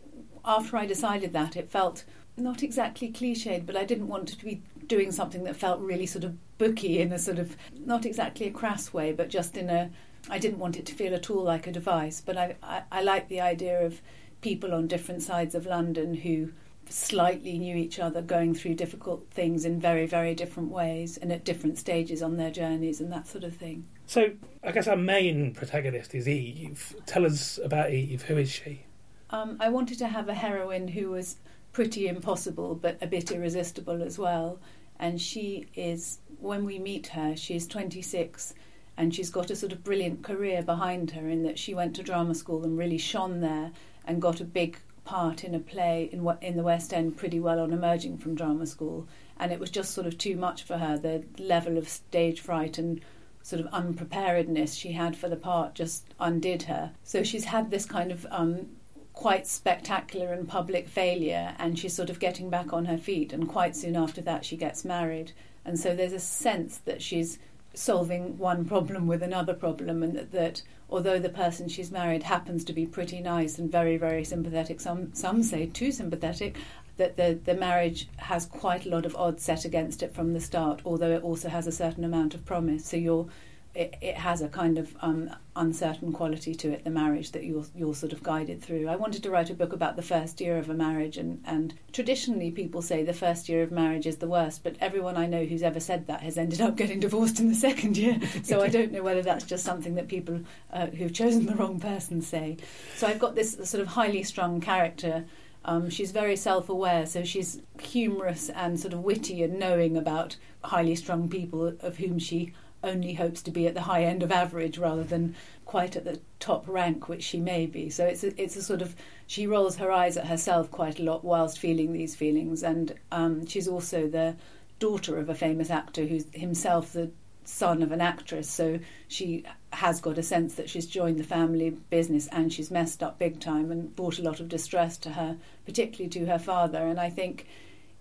[0.45, 2.05] after I decided that, it felt
[2.37, 6.25] not exactly cliched, but I didn't want to be doing something that felt really sort
[6.25, 9.91] of booky in a sort of not exactly a crass way, but just in a.
[10.29, 13.03] I didn't want it to feel at all like a device, but I, I, I
[13.03, 14.03] like the idea of
[14.43, 16.51] people on different sides of London who
[16.93, 21.45] slightly knew each other going through difficult things in very, very different ways and at
[21.45, 23.87] different stages on their journeys and that sort of thing.
[24.07, 24.31] So,
[24.65, 26.97] I guess our main protagonist is Eve.
[27.07, 28.23] Tell us about Eve.
[28.23, 28.85] Who is she?
[29.31, 31.37] Um, I wanted to have a heroine who was
[31.73, 34.59] pretty impossible but a bit irresistible as well.
[34.99, 38.55] And she is, when we meet her, she's 26
[38.97, 42.03] and she's got a sort of brilliant career behind her in that she went to
[42.03, 43.71] drama school and really shone there
[44.05, 47.61] and got a big part in a play in in the West End pretty well
[47.61, 50.99] on emerging from drama school, and it was just sort of too much for her.
[50.99, 53.01] The level of stage fright and
[53.43, 56.93] sort of unpreparedness she had for the part just undid her.
[57.05, 58.69] So she's had this kind of um,
[59.13, 63.33] quite spectacular and public failure, and she's sort of getting back on her feet.
[63.33, 65.33] And quite soon after that, she gets married.
[65.65, 67.39] And so there's a sense that she's
[67.75, 72.65] solving one problem with another problem, and that, that although the person she's married happens
[72.65, 76.57] to be pretty nice and very, very sympathetic, some some say too sympathetic,
[76.97, 80.41] that the, the marriage has quite a lot of odds set against it from the
[80.41, 82.85] start, although it also has a certain amount of promise.
[82.85, 83.29] So you're
[83.75, 87.65] it, it has a kind of um, uncertain quality to it, the marriage that you're,
[87.75, 88.89] you're sort of guided through.
[88.89, 91.75] I wanted to write a book about the first year of a marriage, and, and
[91.93, 95.45] traditionally people say the first year of marriage is the worst, but everyone I know
[95.45, 98.19] who's ever said that has ended up getting divorced in the second year.
[98.43, 100.41] So I don't know whether that's just something that people
[100.73, 102.57] uh, who've chosen the wrong person say.
[102.97, 105.25] So I've got this sort of highly strung character.
[105.65, 110.37] Um, she's very self aware, so she's humorous and sort of witty and knowing about
[110.65, 112.53] highly strung people of whom she
[112.83, 116.21] only hopes to be at the high end of average rather than quite at the
[116.39, 117.91] top rank, which she may be.
[117.91, 121.05] So it's a, it's a sort of she rolls her eyes at herself quite a
[121.05, 124.37] lot whilst feeling these feelings, and um, she's also the
[124.79, 127.11] daughter of a famous actor who's himself the
[127.45, 128.49] son of an actress.
[128.49, 133.03] So she has got a sense that she's joined the family business and she's messed
[133.03, 136.79] up big time and brought a lot of distress to her, particularly to her father.
[136.79, 137.47] And I think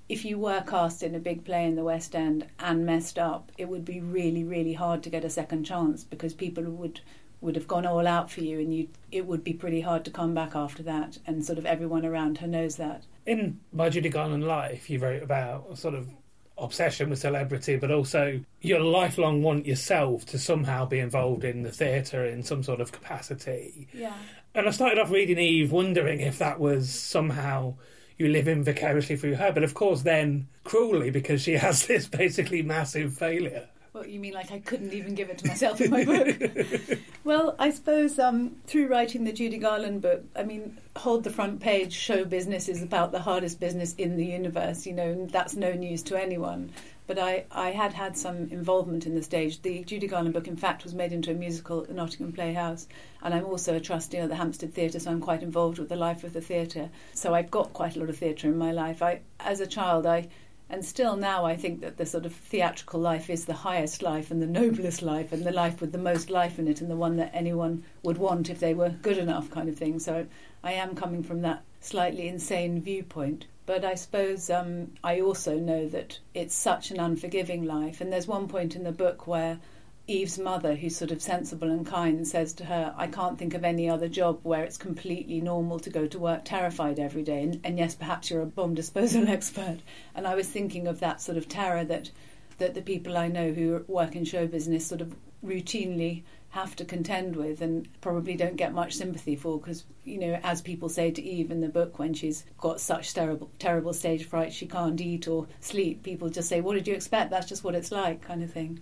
[0.10, 3.51] if you were cast in a big play in the West End and messed up,
[3.60, 6.99] it would be really, really hard to get a second chance because people would
[7.41, 10.12] would have gone all out for you, and you it would be pretty hard to
[10.12, 11.20] come back after that.
[11.26, 13.03] And sort of everyone around her knows that.
[13.26, 16.10] In My Judy Garland Life, you wrote about a sort of
[16.57, 21.72] obsession with celebrity, but also your lifelong want yourself to somehow be involved in the
[21.72, 23.88] theatre in some sort of capacity.
[23.93, 24.18] Yeah.
[24.53, 27.76] And I started off reading Eve, wondering if that was somehow
[28.20, 29.52] you live in vicariously through her.
[29.52, 33.68] But of course, then cruelly, because she has this basically massive failure.
[33.92, 37.00] Well, you mean like I couldn't even give it to myself in my book?
[37.24, 41.60] well, I suppose um, through writing the Judy Garland book, I mean, hold the front
[41.60, 44.86] page, show business is about the hardest business in the universe.
[44.86, 46.72] You know, that's no news to anyone
[47.10, 49.64] but I, I had had some involvement in the stage.
[49.64, 52.88] The Judy Garland book, in fact, was made into a musical at Nottingham Playhouse,
[53.24, 55.95] and I'm also a trustee of the Hampstead Theatre, so I'm quite involved with the
[55.95, 56.91] life of the theatre.
[57.16, 59.01] So I've got quite a lot of theatre in my life.
[59.01, 60.28] I, as a child, I
[60.70, 64.30] and still now I think that the sort of theatrical life is the highest life
[64.30, 66.95] and the noblest life and the life with the most life in it and the
[66.95, 69.97] one that anyone would want if they were good enough kind of thing.
[69.97, 70.28] So
[70.64, 73.47] I am coming from that slightly insane viewpoint.
[73.70, 78.02] But I suppose um, I also know that it's such an unforgiving life.
[78.02, 79.60] And there's one point in the book where
[80.08, 83.64] Eve's mother, who's sort of sensible and kind, says to her, I can't think of
[83.64, 87.44] any other job where it's completely normal to go to work terrified every day.
[87.44, 89.82] And, and, yes, perhaps you're a bomb disposal expert.
[90.16, 92.10] And I was thinking of that sort of terror that,
[92.58, 95.14] that the people I know who work in show business sort of
[95.46, 100.39] routinely have to contend with and probably don't get much sympathy for because you know
[100.43, 104.26] as people say to Eve in the book when she's got such terrible terrible stage
[104.26, 107.64] fright she can't eat or sleep people just say what did you expect that's just
[107.64, 108.80] what it's like kind of thing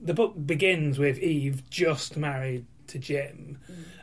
[0.00, 3.58] the book begins with Eve just married to Jim.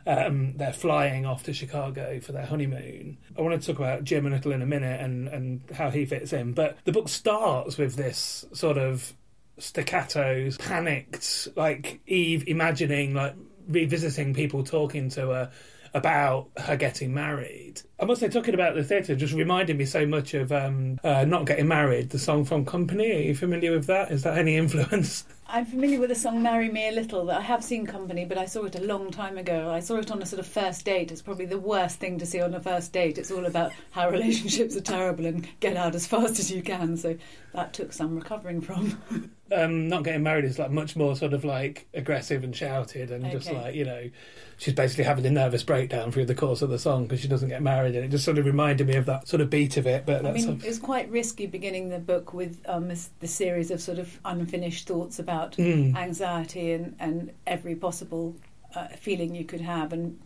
[0.06, 0.26] Mm.
[0.26, 3.18] Um, they're flying off to Chicago for their honeymoon.
[3.38, 6.06] I want to talk about Jim a little in a minute and, and how he
[6.06, 6.52] fits in.
[6.52, 9.14] But the book starts with this sort of
[9.60, 13.34] staccato, panicked, like Eve imagining, like
[13.68, 15.50] revisiting people talking to her
[15.94, 17.82] about her getting married.
[17.98, 21.24] I must say, talking about the theatre just reminded me so much of um, uh,
[21.24, 23.12] Not Getting Married, the song from Company.
[23.12, 24.12] Are you familiar with that?
[24.12, 25.24] Is that any influence?
[25.48, 27.28] I'm familiar with the song Marry Me a Little.
[27.28, 29.70] I have seen Company, but I saw it a long time ago.
[29.70, 31.10] I saw it on a sort of first date.
[31.10, 33.18] It's probably the worst thing to see on a first date.
[33.18, 36.96] It's all about how relationships are terrible and get out as fast as you can.
[36.96, 37.16] So
[37.52, 39.32] that took some recovering from.
[39.52, 43.24] um, not getting married is like much more sort of like aggressive and shouted and
[43.24, 43.32] okay.
[43.32, 44.10] just like you know
[44.56, 47.48] she's basically having a nervous breakdown through the course of the song because she doesn't
[47.48, 49.86] get married and it just sort of reminded me of that sort of beat of
[49.86, 50.64] it but I mean sort of...
[50.64, 55.18] it's quite risky beginning the book with um, the series of sort of unfinished thoughts
[55.18, 55.96] about mm.
[55.96, 58.36] anxiety and, and every possible
[58.74, 60.18] uh, feeling you could have and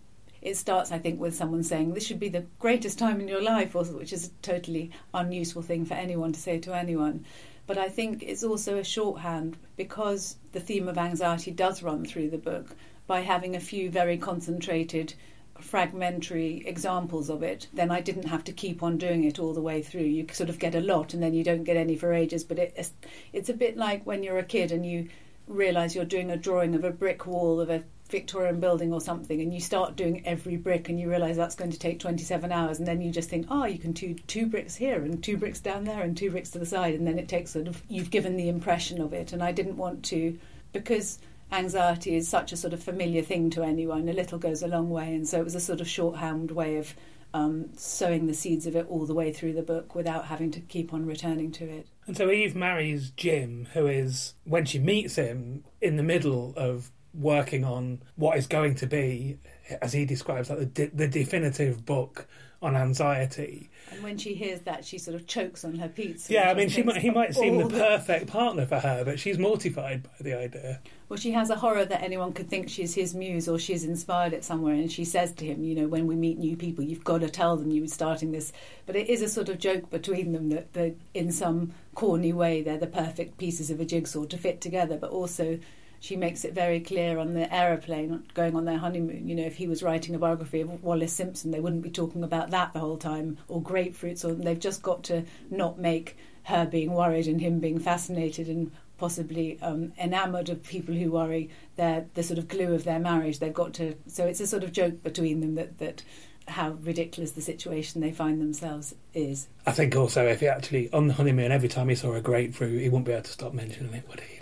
[0.45, 3.43] it starts, I think, with someone saying this should be the greatest time in your
[3.43, 7.25] life, which is a totally unuseful thing for anyone to say to anyone.
[7.67, 12.31] But I think it's also a shorthand because the theme of anxiety does run through
[12.31, 15.15] the book by having a few very concentrated
[15.61, 19.63] fragmentary examples of it, then I didn't have to keep on doing it all the
[19.63, 20.03] way through.
[20.03, 22.45] You sort of get a lot and then you don't get any for ages.
[22.45, 22.91] But it,
[23.33, 25.09] it's a bit like when you're a kid and you
[25.47, 27.85] realise you're doing a drawing of a brick wall of a
[28.15, 31.73] Victorian building or something, and you start doing every brick, and you realise that's going
[31.73, 34.77] to take 27 hours, and then you just think, oh, you can do two bricks
[34.77, 37.27] here, and two bricks down there, and two bricks to the side, and then it
[37.27, 39.33] takes sort of, you've given the impression of it.
[39.33, 40.39] And I didn't want to,
[40.73, 41.19] because
[41.51, 44.91] anxiety is such a sort of familiar thing to anyone, a little goes a long
[44.91, 46.95] way, and so it was a sort of shorthand way of
[47.35, 50.61] um, sowing the seeds of it all the way through the book without having to
[50.61, 51.89] keep on returning to it.
[52.07, 56.93] And so Eve marries Jim, who is, when she meets him, in the middle of
[57.15, 59.39] working on what is going to be,
[59.81, 62.27] as he describes, like the, de- the definitive book
[62.65, 63.69] on anxiety.
[63.93, 66.33] And when she hears that, she sort of chokes on her pizza.
[66.33, 69.39] Yeah, I mean, she might, he might seem the perfect partner for her, but she's
[69.39, 70.81] mortified by the idea.
[71.09, 74.33] Well, she has a horror that anyone could think she's his muse or she's inspired
[74.33, 74.75] it somewhere.
[74.75, 77.29] And she says to him, you know, when we meet new people, you've got to
[77.29, 78.53] tell them you were starting this.
[78.87, 82.63] But it is a sort of joke between them that, that in some corny way,
[82.63, 85.59] they're the perfect pieces of a jigsaw to fit together, but also
[86.05, 89.27] she makes it very clear on the aeroplane going on their honeymoon.
[89.27, 92.23] You know, if he was writing a biography of Wallis Simpson, they wouldn't be talking
[92.23, 96.67] about that the whole time, or grapefruits, or they've just got to not make her
[96.67, 101.49] being worried and him being fascinated and possibly um, enamoured of people who worry.
[101.77, 103.39] They're the sort of glue of their marriage.
[103.39, 103.97] They've got to.
[104.07, 106.03] So it's a sort of joke between them that that
[106.47, 109.49] how ridiculous the situation they find themselves is.
[109.65, 112.83] I think also if he actually on the honeymoon, every time he saw a grapefruit,
[112.83, 114.35] he wouldn't be able to stop mentioning it, would he?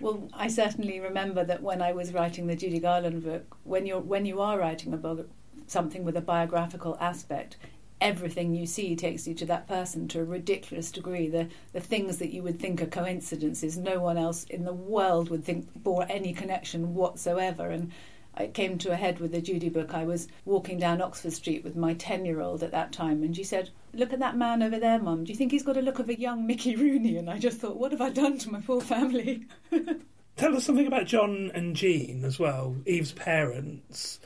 [0.00, 4.00] Well, I certainly remember that when I was writing the Judy Garland book, when you're
[4.00, 5.28] when you are writing a book,
[5.66, 7.56] something with a biographical aspect,
[8.00, 11.28] everything you see takes you to that person to a ridiculous degree.
[11.28, 15.30] The the things that you would think are coincidences, no one else in the world
[15.30, 17.68] would think bore any connection whatsoever.
[17.70, 17.90] And
[18.38, 19.94] it came to a head with the Judy book.
[19.94, 23.34] I was walking down Oxford Street with my 10 year old at that time, and
[23.34, 25.24] she said, Look at that man over there, Mum.
[25.24, 27.16] Do you think he's got a look of a young Mickey Rooney?
[27.16, 29.46] And I just thought, What have I done to my poor family?
[30.36, 34.20] Tell us something about John and Jean as well, Eve's parents,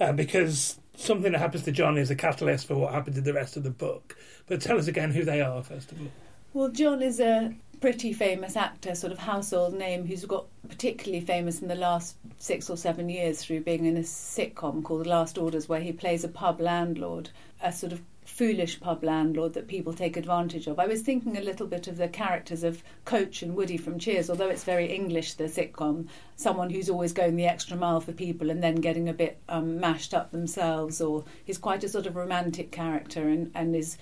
[0.00, 3.34] uh, because something that happens to John is a catalyst for what happens in the
[3.34, 4.16] rest of the book.
[4.46, 6.08] But tell us again who they are, first of all.
[6.54, 11.62] Well, John is a pretty famous actor, sort of household name, who's got particularly famous
[11.62, 15.38] in the last six or seven years through being in a sitcom called The Last
[15.38, 17.30] Orders, where he plays a pub landlord,
[17.62, 20.78] a sort of foolish pub landlord that people take advantage of.
[20.78, 24.28] I was thinking a little bit of the characters of Coach and Woody from Cheers,
[24.28, 28.50] although it's very English, the sitcom, someone who's always going the extra mile for people
[28.50, 32.16] and then getting a bit um, mashed up themselves, or he's quite a sort of
[32.16, 33.96] romantic character and, and is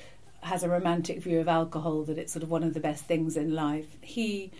[0.46, 3.36] has a romantic view of alcohol that it's sort of one of the best things
[3.36, 3.96] in life.
[4.00, 4.52] He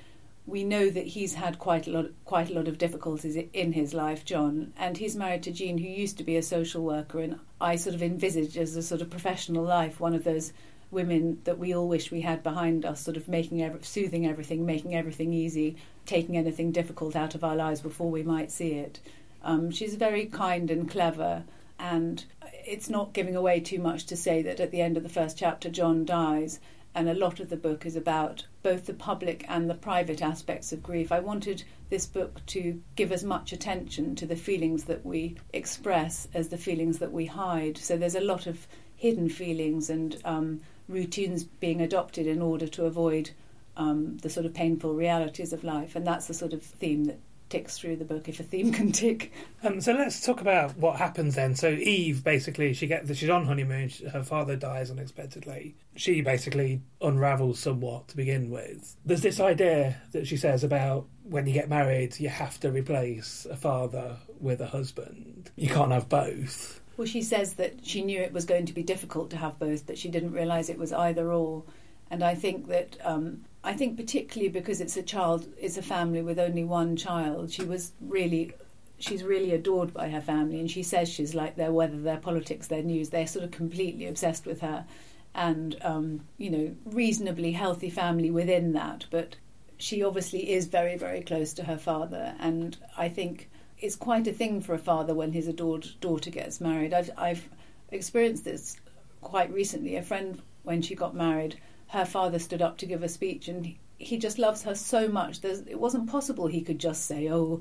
[0.46, 3.92] we know that he's had quite a lot quite a lot of difficulties in his
[3.92, 7.40] life, John, and he's married to Jean, who used to be a social worker, and
[7.60, 10.52] I sort of envisage as a sort of professional life one of those
[10.90, 14.64] women that we all wish we had behind us, sort of making every, soothing everything,
[14.64, 19.00] making everything easy, taking anything difficult out of our lives before we might see it.
[19.42, 21.42] Um, she's very kind and clever,
[21.78, 22.24] and
[22.66, 25.38] it's not giving away too much to say that at the end of the first
[25.38, 26.58] chapter, John dies,
[26.94, 30.72] and a lot of the book is about both the public and the private aspects
[30.72, 31.12] of grief.
[31.12, 36.26] I wanted this book to give as much attention to the feelings that we express
[36.34, 37.78] as the feelings that we hide.
[37.78, 42.86] So there's a lot of hidden feelings and um, routines being adopted in order to
[42.86, 43.30] avoid
[43.76, 47.18] um, the sort of painful realities of life, and that's the sort of theme that
[47.48, 49.32] ticks through the book if a theme can tick.
[49.62, 51.54] Um, so let's talk about what happens then.
[51.54, 53.90] So Eve basically she gets she's on honeymoon.
[54.12, 55.76] Her father dies unexpectedly.
[55.96, 58.96] She basically unravels somewhat to begin with.
[59.04, 63.46] There's this idea that she says about when you get married, you have to replace
[63.50, 65.50] a father with a husband.
[65.56, 66.80] You can't have both.
[66.96, 69.86] Well, she says that she knew it was going to be difficult to have both,
[69.86, 71.64] but she didn't realise it was either or.
[72.10, 76.22] And I think that um, I think particularly because it's a child, it's a family
[76.22, 77.50] with only one child.
[77.50, 78.52] She was really,
[79.00, 82.68] she's really adored by her family, and she says she's like their weather, their politics,
[82.68, 83.10] their news.
[83.10, 84.86] They're sort of completely obsessed with her,
[85.34, 89.06] and um, you know, reasonably healthy family within that.
[89.10, 89.34] But
[89.78, 93.50] she obviously is very, very close to her father, and I think
[93.80, 96.94] it's quite a thing for a father when his adored daughter gets married.
[96.94, 97.48] I've I've
[97.90, 98.76] experienced this
[99.22, 99.96] quite recently.
[99.96, 101.56] A friend when she got married,
[101.88, 105.40] her father stood up to give a speech, and he, just loves her so much.
[105.40, 107.60] There's, it wasn't possible he could just say, "Oh,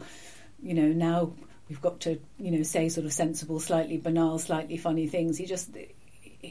[0.62, 1.34] you know, now
[1.70, 5.46] we've got to, you know, say sort of sensible, slightly banal, slightly funny things." He
[5.46, 5.70] just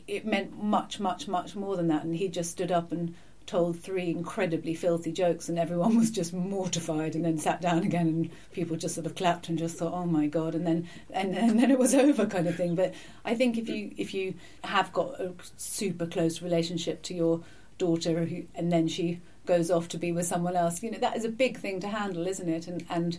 [0.07, 3.15] it meant much, much, much more than that, and he just stood up and
[3.47, 8.09] told three incredibly filthy jokes and everyone was just mortified and then sat down again
[8.09, 11.37] and people just sort of clapped and just thought oh my god and then and,
[11.37, 12.95] and then it was over kind of thing but
[13.25, 17.43] i think if you if you have got a super close relationship to your
[17.79, 21.17] daughter who, and then she goes off to be with someone else you know that
[21.17, 23.19] is a big thing to handle isn't it and and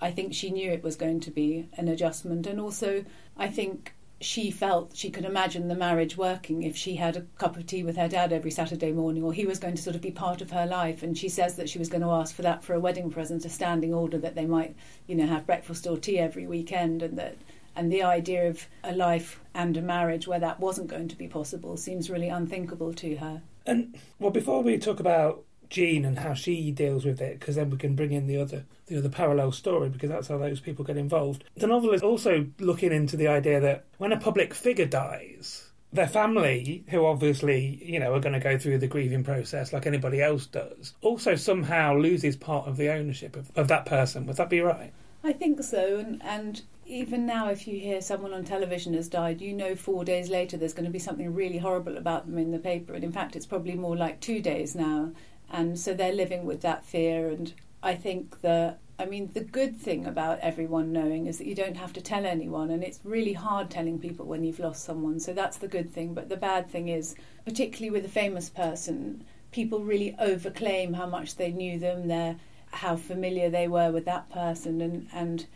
[0.00, 3.04] i think she knew it was going to be an adjustment and also
[3.36, 7.56] i think she felt she could imagine the marriage working if she had a cup
[7.56, 10.00] of tea with her dad every Saturday morning, or he was going to sort of
[10.00, 11.02] be part of her life.
[11.02, 13.44] And she says that she was going to ask for that for a wedding present,
[13.44, 14.76] a standing order that they might,
[15.06, 17.36] you know, have breakfast or tea every weekend, and that
[17.76, 21.28] and the idea of a life and a marriage where that wasn't going to be
[21.28, 23.42] possible seems really unthinkable to her.
[23.66, 27.70] And well, before we talk about Jean and how she deals with it, because then
[27.70, 30.84] we can bring in the other the other parallel story, because that's how those people
[30.84, 31.44] get involved.
[31.56, 36.06] The novel is also looking into the idea that when a public figure dies, their
[36.06, 40.20] family, who obviously you know are going to go through the grieving process like anybody
[40.20, 44.26] else does, also somehow loses part of the ownership of, of that person.
[44.26, 44.92] Would that be right?
[45.22, 46.62] I think so, and and
[46.94, 50.56] even now, if you hear someone on television has died, you know four days later
[50.56, 52.94] there's going to be something really horrible about them in the paper.
[52.94, 55.10] And in fact, it's probably more like two days now.
[55.50, 57.28] And so they're living with that fear.
[57.28, 61.54] And i think the i mean the good thing about everyone knowing is that you
[61.54, 62.70] don't have to tell anyone.
[62.70, 65.18] And it's really hard telling people when you've lost someone.
[65.18, 66.14] So that's the good thing.
[66.14, 71.36] But the bad thing is particularly with a famous person people really overclaim how much
[71.36, 72.36] they knew them their
[72.72, 74.80] how familiar they were with that person.
[74.80, 75.46] And and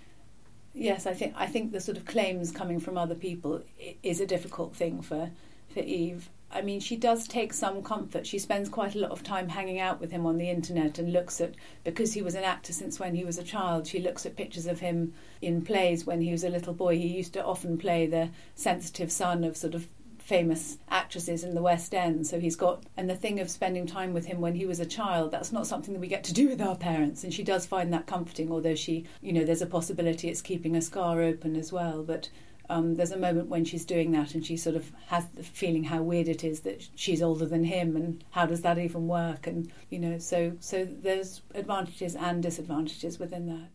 [0.79, 3.63] yes i think i think the sort of claims coming from other people
[4.03, 5.31] is a difficult thing for
[5.73, 8.27] for eve I mean, she does take some comfort.
[8.27, 11.13] She spends quite a lot of time hanging out with him on the internet and
[11.13, 11.55] looks at,
[11.85, 14.67] because he was an actor since when he was a child, she looks at pictures
[14.67, 15.13] of him
[15.43, 16.97] in plays when he was a little boy.
[16.97, 19.89] He used to often play the sensitive son of sort of
[20.29, 22.27] famous actresses in the West End.
[22.27, 24.85] So he's got, and the thing of spending time with him when he was a
[24.85, 27.25] child, that's not something that we get to do with our parents.
[27.25, 30.77] And she does find that comforting, although she, you know, there's a possibility it's keeping
[30.77, 32.03] a scar open as well.
[32.03, 32.29] But
[32.69, 35.85] um, there's a moment when she's doing that and she sort of has the feeling
[35.85, 39.47] how weird it is that she's older than him and how does that even work
[39.47, 43.71] and you know so so there's advantages and disadvantages within that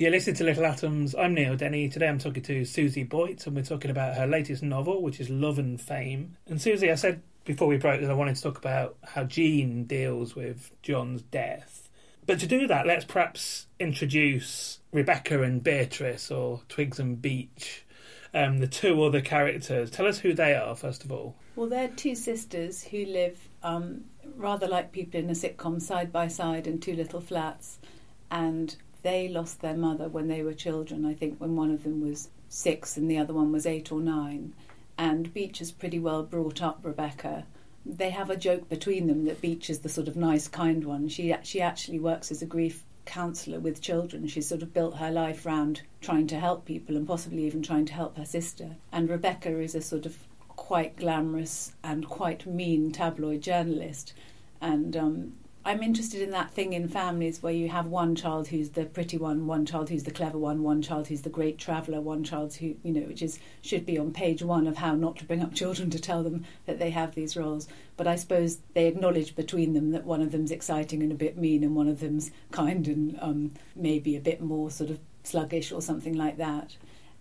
[0.00, 1.14] You're listening to Little Atoms.
[1.14, 1.90] I'm Neil Denny.
[1.90, 5.28] Today I'm talking to Susie Boyt, and we're talking about her latest novel, which is
[5.28, 6.38] Love and Fame.
[6.46, 9.84] And Susie, I said before we broke that I wanted to talk about how Jean
[9.84, 11.90] deals with John's death.
[12.24, 17.84] But to do that, let's perhaps introduce Rebecca and Beatrice, or Twigs and Beech.
[18.32, 19.90] um, the two other characters.
[19.90, 21.36] Tell us who they are, first of all.
[21.56, 26.28] Well, they're two sisters who live um, rather like people in a sitcom side by
[26.28, 27.78] side in two little flats.
[28.30, 32.00] And they lost their mother when they were children, I think, when one of them
[32.00, 34.52] was six and the other one was eight or nine.
[34.98, 37.46] And Beech has pretty well brought up Rebecca.
[37.86, 41.08] They have a joke between them that Beech is the sort of nice, kind one.
[41.08, 44.26] She, she actually works as a grief counsellor with children.
[44.26, 47.86] She's sort of built her life round trying to help people and possibly even trying
[47.86, 48.76] to help her sister.
[48.92, 50.16] And Rebecca is a sort of
[50.48, 54.12] quite glamorous and quite mean tabloid journalist.
[54.60, 55.32] And um,
[55.62, 59.18] I'm interested in that thing in families where you have one child who's the pretty
[59.18, 62.54] one, one child who's the clever one, one child who's the great traveller, one child
[62.54, 65.42] who, you know, which is should be on page one of how not to bring
[65.42, 67.68] up children to tell them that they have these roles.
[67.98, 71.36] But I suppose they acknowledge between them that one of them's exciting and a bit
[71.36, 75.72] mean, and one of them's kind and um, maybe a bit more sort of sluggish
[75.72, 76.76] or something like that.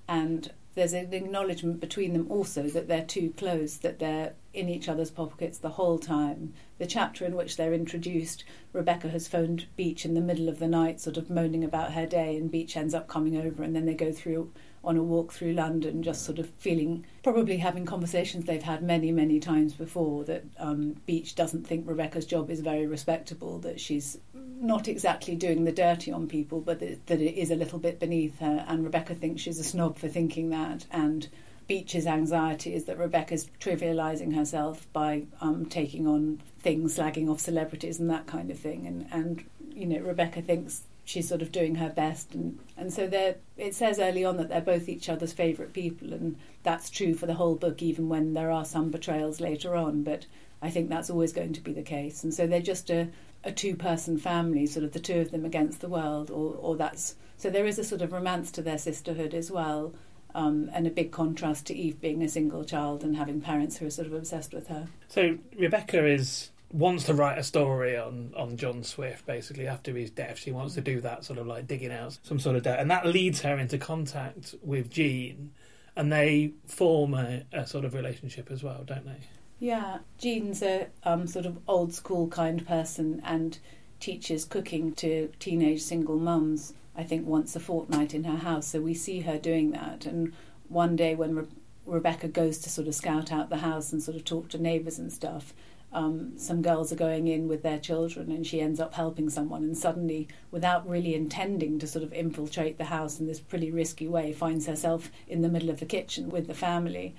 [0.08, 4.88] And there's an acknowledgement between them also that they're too close, that they're in each
[4.88, 6.54] other's pockets the whole time.
[6.78, 10.68] The chapter in which they're introduced, Rebecca has phoned Beech in the middle of the
[10.68, 13.86] night, sort of moaning about her day, and Beech ends up coming over, and then
[13.86, 14.52] they go through
[14.82, 19.12] on a walk through London, just sort of feeling, probably having conversations they've had many,
[19.12, 24.18] many times before, that um, Beech doesn't think Rebecca's job is very respectable, that she's
[24.60, 28.00] not exactly doing the dirty on people, but that, that it is a little bit
[28.00, 31.28] beneath her, and Rebecca thinks she's a snob for thinking that, and
[31.68, 38.00] Beech's anxiety is that Rebecca's trivialising herself by um, taking on things, slagging off celebrities
[38.00, 39.44] and that kind of thing, and, and
[39.74, 42.36] you know, Rebecca thinks she's sort of doing her best.
[42.36, 46.14] And and so they it says early on that they're both each other's favorite people.
[46.14, 50.04] And that's true for the whole book even when there are some betrayals later on.
[50.04, 50.28] But
[50.62, 52.24] I think that's always going to be the case.
[52.24, 53.08] And so they're just a
[53.44, 56.76] a two person family sort of the two of them against the world or or
[56.76, 59.94] that's so there is a sort of romance to their sisterhood as well
[60.36, 63.88] um, and a big contrast to Eve being a single child and having parents who
[63.88, 64.88] are sort of obsessed with her.
[65.08, 70.12] So Rebecca is wants to write a story on on John Swift basically after his
[70.12, 70.38] death.
[70.38, 72.92] She wants to do that sort of like digging out some sort of dirt, and
[72.92, 75.52] that leads her into contact with Jean,
[75.96, 79.20] and they form a, a sort of relationship as well, don't they?
[79.60, 83.60] Yeah, Jean's a um, sort of old school kind person and
[84.00, 86.74] teaches cooking to teenage single mums.
[86.96, 90.06] I think once a fortnight in her house, so we see her doing that.
[90.06, 90.34] And
[90.70, 91.48] one day when Re-
[91.86, 94.98] Rebecca goes to sort of scout out the house and sort of talk to neighbours
[94.98, 95.54] and stuff,
[95.92, 99.64] um, some girls are going in with their children and she ends up helping someone
[99.64, 104.08] and suddenly without really intending to sort of infiltrate the house in this pretty risky
[104.08, 107.16] way finds herself in the middle of the kitchen with the family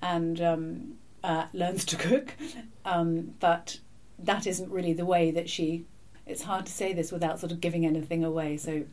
[0.00, 2.34] and um, uh, learns to cook
[2.84, 3.78] um, but
[4.18, 5.84] that isn't really the way that she
[6.26, 8.84] it's hard to say this without sort of giving anything away so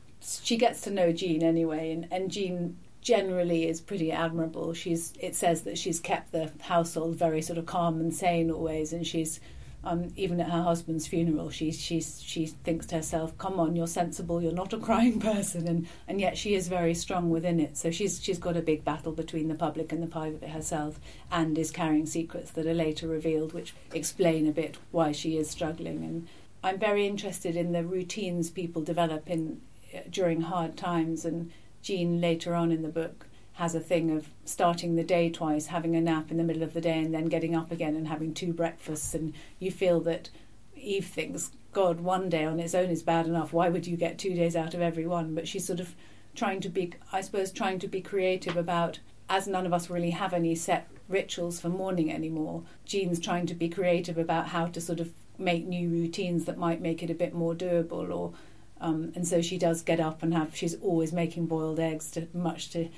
[0.43, 4.73] she gets to know Jean anyway and, and Jean generally is pretty admirable.
[4.73, 8.93] She's it says that she's kept the household very sort of calm and sane always,
[8.93, 9.39] and she's
[9.84, 13.88] um, even at her husband's funeral, she she she thinks to herself, "Come on, you're
[13.88, 14.41] sensible.
[14.41, 17.77] You're not a crying person," and and yet she is very strong within it.
[17.77, 20.99] So she's she's got a big battle between the public and the private herself,
[21.32, 25.49] and is carrying secrets that are later revealed, which explain a bit why she is
[25.49, 26.03] struggling.
[26.03, 26.27] And
[26.63, 29.61] I'm very interested in the routines people develop in
[30.09, 31.51] during hard times and
[31.82, 33.25] Jean later on in the book
[33.62, 36.74] has a thing of starting the day twice, having a nap in the middle of
[36.74, 39.14] the day, and then getting up again and having two breakfasts.
[39.14, 40.32] And you feel that
[40.76, 43.53] Eve thinks, God, one day on its own is bad enough.
[43.53, 45.36] Why would you get two days out of every one?
[45.36, 45.93] But she's sort of
[46.34, 48.97] trying to be, I suppose, trying to be creative about,
[49.30, 53.53] as none of us really have any set rituals for morning anymore, Jean's trying to
[53.53, 57.16] be creative about how to sort of make new routines that might make it a
[57.16, 58.34] bit more doable or
[58.82, 62.28] um, and so she does get up and have, she's always making boiled eggs, to,
[62.34, 62.89] much to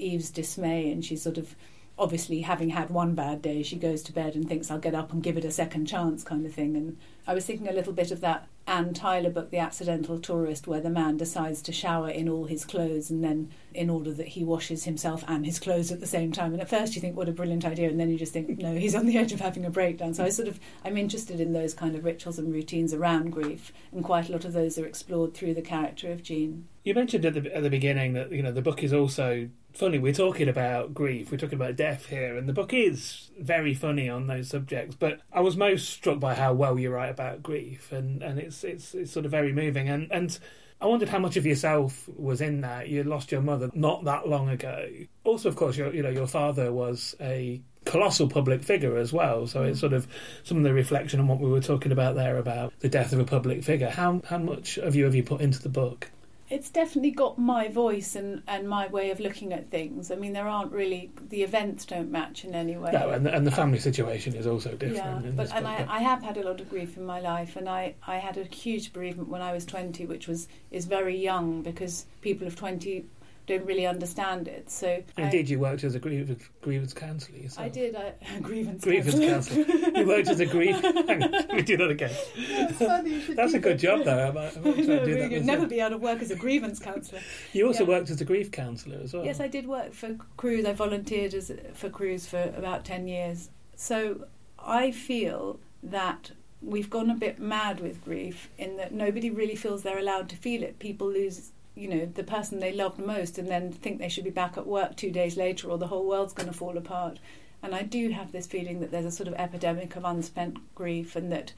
[0.00, 0.90] Eve's dismay.
[0.90, 1.54] And she's sort of,
[1.98, 5.12] obviously, having had one bad day, she goes to bed and thinks, I'll get up
[5.12, 6.76] and give it a second chance, kind of thing.
[6.76, 10.68] And I was thinking a little bit of that Anne Tyler book, The Accidental Tourist,
[10.68, 14.28] where the man decides to shower in all his clothes and then in order that
[14.28, 16.52] he washes himself and his clothes at the same time.
[16.52, 18.74] And at first you think, what a brilliant idea, and then you just think, no,
[18.74, 20.14] he's on the edge of having a breakdown.
[20.14, 23.72] So I sort of, I'm interested in those kind of rituals and routines around grief,
[23.90, 26.68] and quite a lot of those are explored through the character of Jean.
[26.84, 29.98] You mentioned at the at the beginning that you know the book is also funny.
[29.98, 34.08] We're talking about grief, we're talking about death here, and the book is very funny
[34.08, 34.96] on those subjects.
[34.98, 38.64] But I was most struck by how well you write about grief, and, and it's
[38.64, 39.88] it's it's sort of very moving.
[39.88, 40.38] And and
[40.80, 42.88] I wondered how much of yourself was in that.
[42.88, 44.88] You lost your mother not that long ago.
[45.24, 49.46] Also, of course, your you know your father was a colossal public figure as well.
[49.46, 50.06] So it's sort of
[50.42, 53.18] some of the reflection on what we were talking about there about the death of
[53.18, 53.90] a public figure.
[53.90, 56.10] How how much of you have you put into the book?
[56.50, 60.10] It's definitely got my voice and, and my way of looking at things.
[60.10, 62.90] I mean, there aren't really the events don't match in any way.
[62.92, 65.24] No, and the, and the family situation is also different.
[65.24, 67.68] Yeah, but and I, I have had a lot of grief in my life, and
[67.68, 71.62] I, I had a huge bereavement when I was twenty, which was is very young
[71.62, 73.06] because people of twenty
[73.46, 74.70] don't really understand it.
[74.70, 77.66] So I- Indeed, you worked as a grievance, grievance counsellor yourself.
[77.66, 78.84] I did a grievance.
[78.84, 79.64] Grievance counsellor.
[79.64, 79.98] counsellor.
[80.00, 80.82] you worked as a grievance.
[81.08, 82.14] Hang on, let me do that again.
[82.58, 83.82] That's funny, you That's a good that.
[83.82, 84.28] job, though.
[84.28, 85.30] I might, I might try and do that.
[85.32, 87.20] You'd never be out of work as a grievance counsellor.
[87.52, 87.88] You also Yeah.
[87.90, 89.24] worked as a grief counsellor as well.
[89.24, 90.64] Yes, I did work for Cruse.
[90.64, 93.50] I volunteered as, for Cruse for about 10 years.
[93.76, 94.26] So
[94.58, 96.30] I feel that
[96.62, 100.36] we've gone a bit mad with grief in that nobody really feels they're allowed to
[100.36, 100.78] feel it.
[100.78, 104.30] People lose, you know, the person they loved most and then think they should be
[104.30, 107.18] back at work two days later or the whole world's going to fall apart.
[107.62, 111.16] And I do have this feeling that there's a sort of epidemic of unspent grief
[111.16, 111.52] and that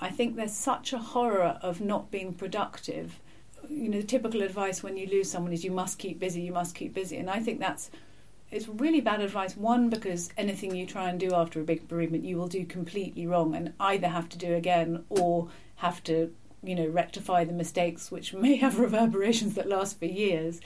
[0.00, 3.20] I think there's such a horror of not being productive
[3.68, 6.52] you know, the typical advice when you lose someone is you must keep busy, you
[6.52, 7.16] must keep busy.
[7.16, 7.90] And I think that's
[8.50, 9.56] it's really bad advice.
[9.56, 13.26] One, because anything you try and do after a big bereavement, you will do completely
[13.26, 18.10] wrong and either have to do again or have to, you know, rectify the mistakes,
[18.10, 20.60] which may have reverberations that last for years.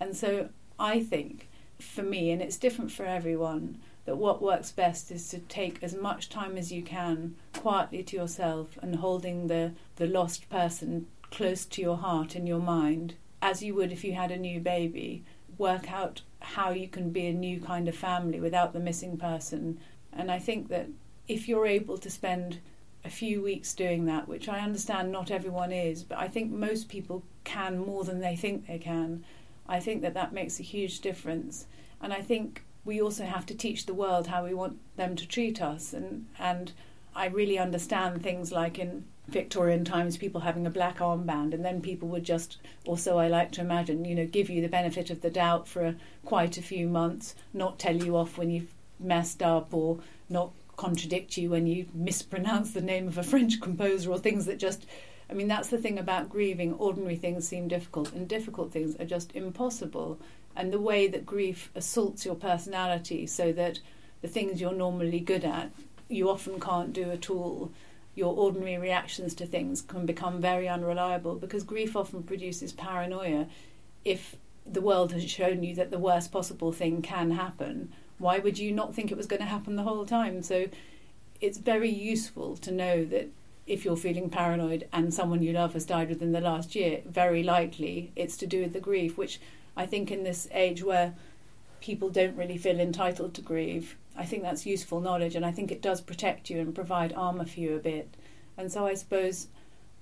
[0.00, 5.10] And so I think for me, and it's different for everyone, that what works best
[5.10, 9.72] is to take as much time as you can quietly to yourself and holding the,
[9.96, 14.12] the lost person close to your heart and your mind, as you would if you
[14.12, 15.24] had a new baby.
[15.58, 19.78] Work out how you can be a new kind of family without the missing person.
[20.12, 20.88] And I think that
[21.28, 22.58] if you're able to spend
[23.04, 26.88] a few weeks doing that, which I understand not everyone is, but I think most
[26.88, 29.24] people can more than they think they can.
[29.66, 31.66] I think that that makes a huge difference.
[32.00, 35.26] And I think we also have to teach the world how we want them to
[35.26, 35.92] treat us.
[35.92, 36.72] And, and
[37.14, 41.80] I really understand things like in Victorian times, people having a black armband, and then
[41.80, 45.10] people would just, or so I like to imagine, you know, give you the benefit
[45.10, 45.94] of the doubt for a,
[46.24, 49.98] quite a few months, not tell you off when you've messed up, or
[50.28, 54.58] not contradict you when you mispronounce the name of a French composer, or things that
[54.58, 54.86] just
[55.32, 56.74] I mean, that's the thing about grieving.
[56.74, 60.20] Ordinary things seem difficult, and difficult things are just impossible.
[60.54, 63.80] And the way that grief assaults your personality, so that
[64.20, 65.70] the things you're normally good at,
[66.08, 67.72] you often can't do at all.
[68.14, 73.46] Your ordinary reactions to things can become very unreliable because grief often produces paranoia.
[74.04, 78.58] If the world has shown you that the worst possible thing can happen, why would
[78.58, 80.42] you not think it was going to happen the whole time?
[80.42, 80.68] So
[81.40, 83.28] it's very useful to know that
[83.66, 87.42] if you're feeling paranoid and someone you love has died within the last year, very
[87.42, 89.40] likely it's to do with the grief, which
[89.76, 91.14] I think in this age where
[91.80, 95.72] people don't really feel entitled to grieve, I think that's useful knowledge and I think
[95.72, 98.14] it does protect you and provide armour for you a bit.
[98.56, 99.48] And so I suppose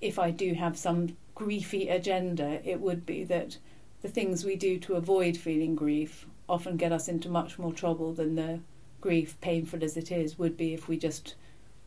[0.00, 3.56] if I do have some griefy agenda, it would be that
[4.02, 8.12] the things we do to avoid feeling grief often get us into much more trouble
[8.12, 8.60] than the
[9.00, 11.34] grief, painful as it is, would be if we just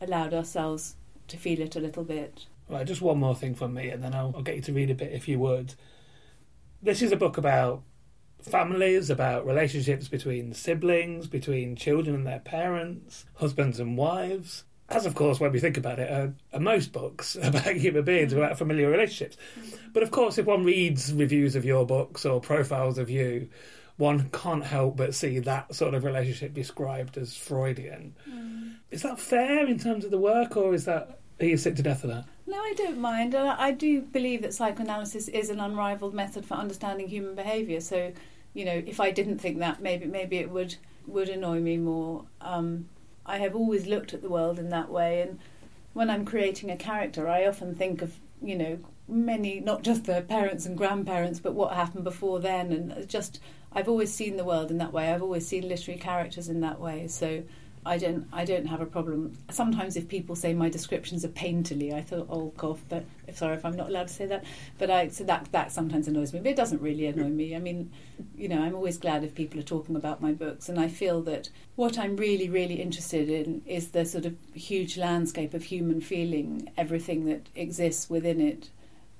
[0.00, 0.96] allowed ourselves
[1.28, 2.46] to feel it a little bit.
[2.68, 4.90] Right, just one more thing from me, and then I'll, I'll get you to read
[4.90, 5.74] a bit if you would.
[6.82, 7.82] This is a book about
[8.42, 14.64] families, about relationships between siblings, between children and their parents, husbands and wives.
[14.88, 18.34] As, of course, when we think about it, are, are most books about human beings,
[18.34, 18.38] mm.
[18.38, 19.36] about familiar relationships.
[19.92, 23.48] But, of course, if one reads reviews of your books or profiles of you,
[23.96, 28.14] one can't help but see that sort of relationship described as Freudian.
[28.90, 31.82] Is that fair in terms of the work, or is that are you sick to
[31.82, 32.24] death of that?
[32.46, 33.34] No, I don't mind.
[33.34, 37.80] And I I do believe that psychoanalysis is an unrivaled method for understanding human behaviour.
[37.80, 38.12] So,
[38.52, 40.76] you know, if I didn't think that, maybe maybe it would
[41.06, 42.24] would annoy me more.
[42.40, 42.88] Um,
[43.26, 45.38] I have always looked at the world in that way, and
[45.92, 50.22] when I'm creating a character, I often think of you know many, not just their
[50.22, 53.40] parents and grandparents, but what happened before then, and just
[53.74, 55.10] I've always seen the world in that way.
[55.12, 57.08] I've always seen literary characters in that way.
[57.08, 57.42] So
[57.86, 59.36] I don't I don't have a problem.
[59.50, 63.04] Sometimes if people say my descriptions are painterly, I thought, oh god, but
[63.34, 64.44] sorry if I'm not allowed to say that.
[64.78, 66.40] But I so that that sometimes annoys me.
[66.40, 67.54] But it doesn't really annoy me.
[67.54, 67.90] I mean,
[68.36, 71.20] you know, I'm always glad if people are talking about my books, and I feel
[71.22, 76.00] that what I'm really really interested in is the sort of huge landscape of human
[76.00, 78.70] feeling, everything that exists within it.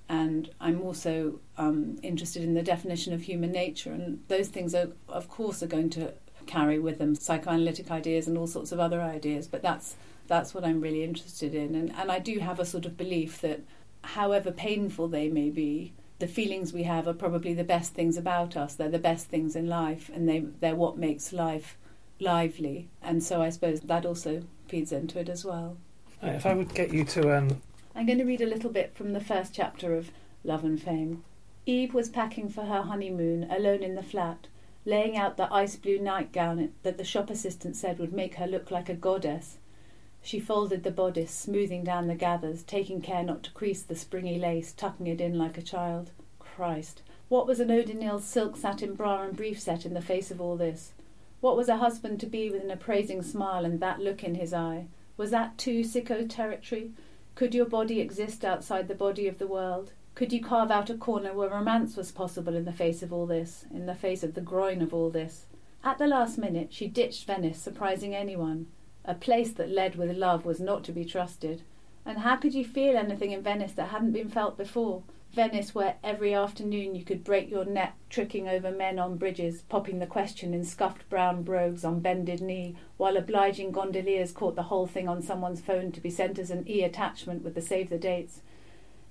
[0.09, 4.88] And I'm also um, interested in the definition of human nature, and those things are,
[5.09, 6.12] of course, are going to
[6.46, 9.46] carry with them psychoanalytic ideas and all sorts of other ideas.
[9.46, 9.96] But that's
[10.26, 13.40] that's what I'm really interested in, and and I do have a sort of belief
[13.40, 13.61] that,
[14.02, 18.57] however painful they may be, the feelings we have are probably the best things about
[18.57, 18.74] us.
[18.74, 21.76] They're the best things in life, and they they're what makes life
[22.20, 22.88] lively.
[23.02, 25.76] And so I suppose that also feeds into it as well.
[26.22, 27.61] If I would get you to um,
[27.97, 30.11] I'm going to read a little bit from the first chapter of
[30.42, 31.22] Love and Fame.
[31.64, 34.49] Eve was packing for her honeymoon alone in the flat,
[34.84, 38.72] laying out the ice blue nightgown that the shop assistant said would make her look
[38.72, 39.59] like a goddess.
[40.22, 44.40] She folded the bodice, smoothing down the gathers, taking care not to crease the springy
[44.40, 46.11] lace, tucking it in like a child.
[46.40, 50.40] Christ, what was an Nil silk satin bra and brief set in the face of
[50.40, 50.95] all this?
[51.40, 54.53] What was a husband to be with an appraising smile and that look in his
[54.53, 54.86] eye?
[55.16, 56.90] Was that too sicko territory?
[57.35, 59.93] Could your body exist outside the body of the world?
[60.14, 63.26] Could you carve out a corner where romance was possible in the face of all
[63.26, 65.47] this, in the face of the groin of all this?
[65.82, 68.68] At the last minute, she ditched Venice, surprising anyone.
[69.05, 71.62] A place that led with love was not to be trusted.
[72.07, 75.03] And how could you feel anything in Venice that hadn't been felt before?
[75.35, 79.99] Venice, where every afternoon you could break your neck tricking over men on bridges, popping
[79.99, 84.87] the question in scuffed brown brogues on bended knee, while obliging gondoliers caught the whole
[84.87, 87.99] thing on someone's phone to be sent as an e attachment with the save the
[87.99, 88.43] dates.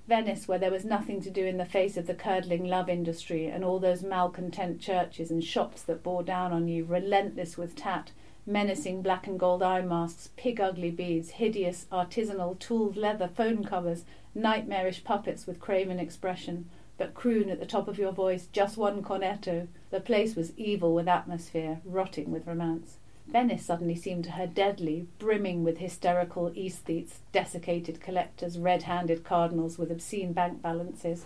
[0.08, 3.48] Venice, where there was nothing to do in the face of the curdling love industry
[3.48, 8.14] and all those malcontent churches and shops that bore down on you, relentless with tat,
[8.46, 14.04] menacing black and gold eye masks, pig ugly beads, hideous artisanal tooled leather phone covers,
[14.36, 19.02] nightmarish puppets with craven expression, but croon at the top of your voice just one
[19.02, 19.68] cornetto.
[19.92, 22.98] The place was evil with atmosphere, rotting with romance.
[23.28, 29.78] Venice suddenly seemed to her deadly, brimming with hysterical aesthetes, desiccated collectors, red handed cardinals
[29.78, 31.26] with obscene bank balances.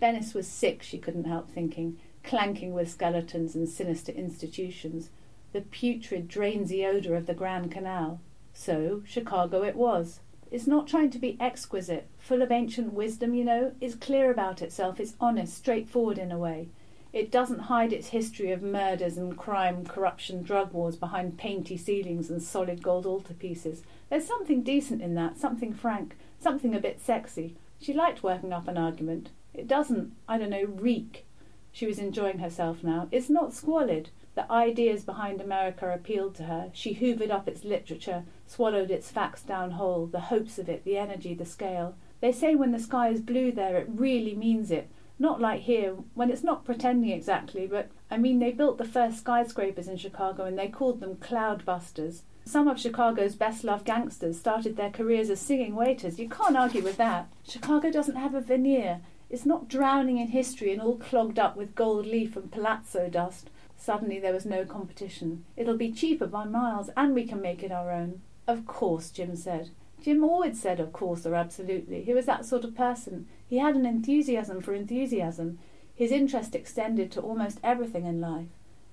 [0.00, 5.10] Venice was sick, she couldn't help thinking, clanking with skeletons and sinister institutions.
[5.56, 8.20] The putrid, drainsy odour of the Grand Canal.
[8.52, 10.20] So, Chicago it was.
[10.50, 13.72] It's not trying to be exquisite, full of ancient wisdom, you know.
[13.80, 16.68] It's clear about itself, it's honest, straightforward in a way.
[17.10, 22.28] It doesn't hide its history of murders and crime, corruption, drug wars behind painty ceilings
[22.28, 23.80] and solid gold altarpieces.
[24.10, 27.56] There's something decent in that, something frank, something a bit sexy.
[27.80, 29.30] She liked working up an argument.
[29.54, 31.24] It doesn't, I don't know, reek.
[31.72, 33.08] She was enjoying herself now.
[33.10, 34.10] It's not squalid.
[34.36, 36.70] The ideas behind America appealed to her.
[36.74, 40.98] She hoovered up its literature, swallowed its facts down whole, the hopes of it, the
[40.98, 41.96] energy, the scale.
[42.20, 44.90] They say when the sky is blue there, it really means it.
[45.18, 49.20] Not like here, when it's not pretending exactly, but I mean, they built the first
[49.20, 52.20] skyscrapers in Chicago and they called them cloudbusters.
[52.44, 56.18] Some of Chicago's best loved gangsters started their careers as singing waiters.
[56.18, 57.28] You can't argue with that.
[57.42, 59.00] Chicago doesn't have a veneer.
[59.30, 63.50] It's not drowning in history and all clogged up with gold leaf and palazzo dust.
[63.76, 65.44] Suddenly there was no competition.
[65.56, 68.22] It'll be cheaper by miles, and we can make it our own.
[68.46, 69.70] Of course, Jim said.
[70.02, 72.02] Jim always said of course or absolutely.
[72.02, 73.26] He was that sort of person.
[73.48, 75.58] He had an enthusiasm for enthusiasm.
[75.94, 78.48] His interest extended to almost everything in life.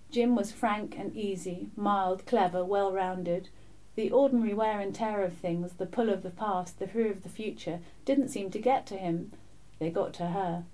[0.09, 3.49] Jim was frank and easy, mild, clever, well rounded.
[3.95, 7.23] The ordinary wear and tear of things, the pull of the past, the fear of
[7.23, 9.33] the future, didn't seem to get to him.
[9.79, 10.65] They got to her.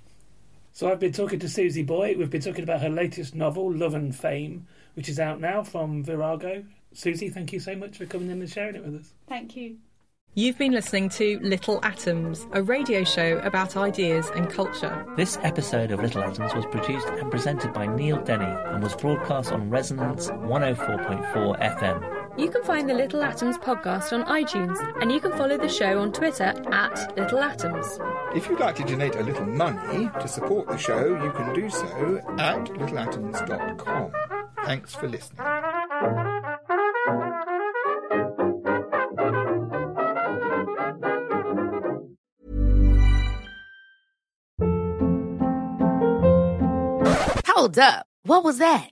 [0.80, 2.18] So I've been talking to Susie Boyt.
[2.18, 6.06] We've been talking about her latest novel, Love and Fame, which is out now from
[6.06, 6.64] Virago.
[6.94, 9.14] Susie, thank you so much for coming in and sharing it with us.
[9.28, 9.76] Thank you.
[10.36, 15.06] You've been listening to Little Atoms, a radio show about ideas and culture.
[15.18, 19.52] This episode of Little Atoms was produced and presented by Neil Denny and was broadcast
[19.52, 22.19] on Resonance 104.4 FM.
[22.40, 26.00] You can find the Little Atoms podcast on iTunes, and you can follow the show
[26.00, 28.00] on Twitter at Little Atoms.
[28.34, 31.70] If you'd like to donate a little money to support the show, you can do
[31.70, 34.14] so at littleatoms.com.
[34.64, 35.46] Thanks for listening.
[47.48, 48.06] Hold up.
[48.24, 48.92] What was that?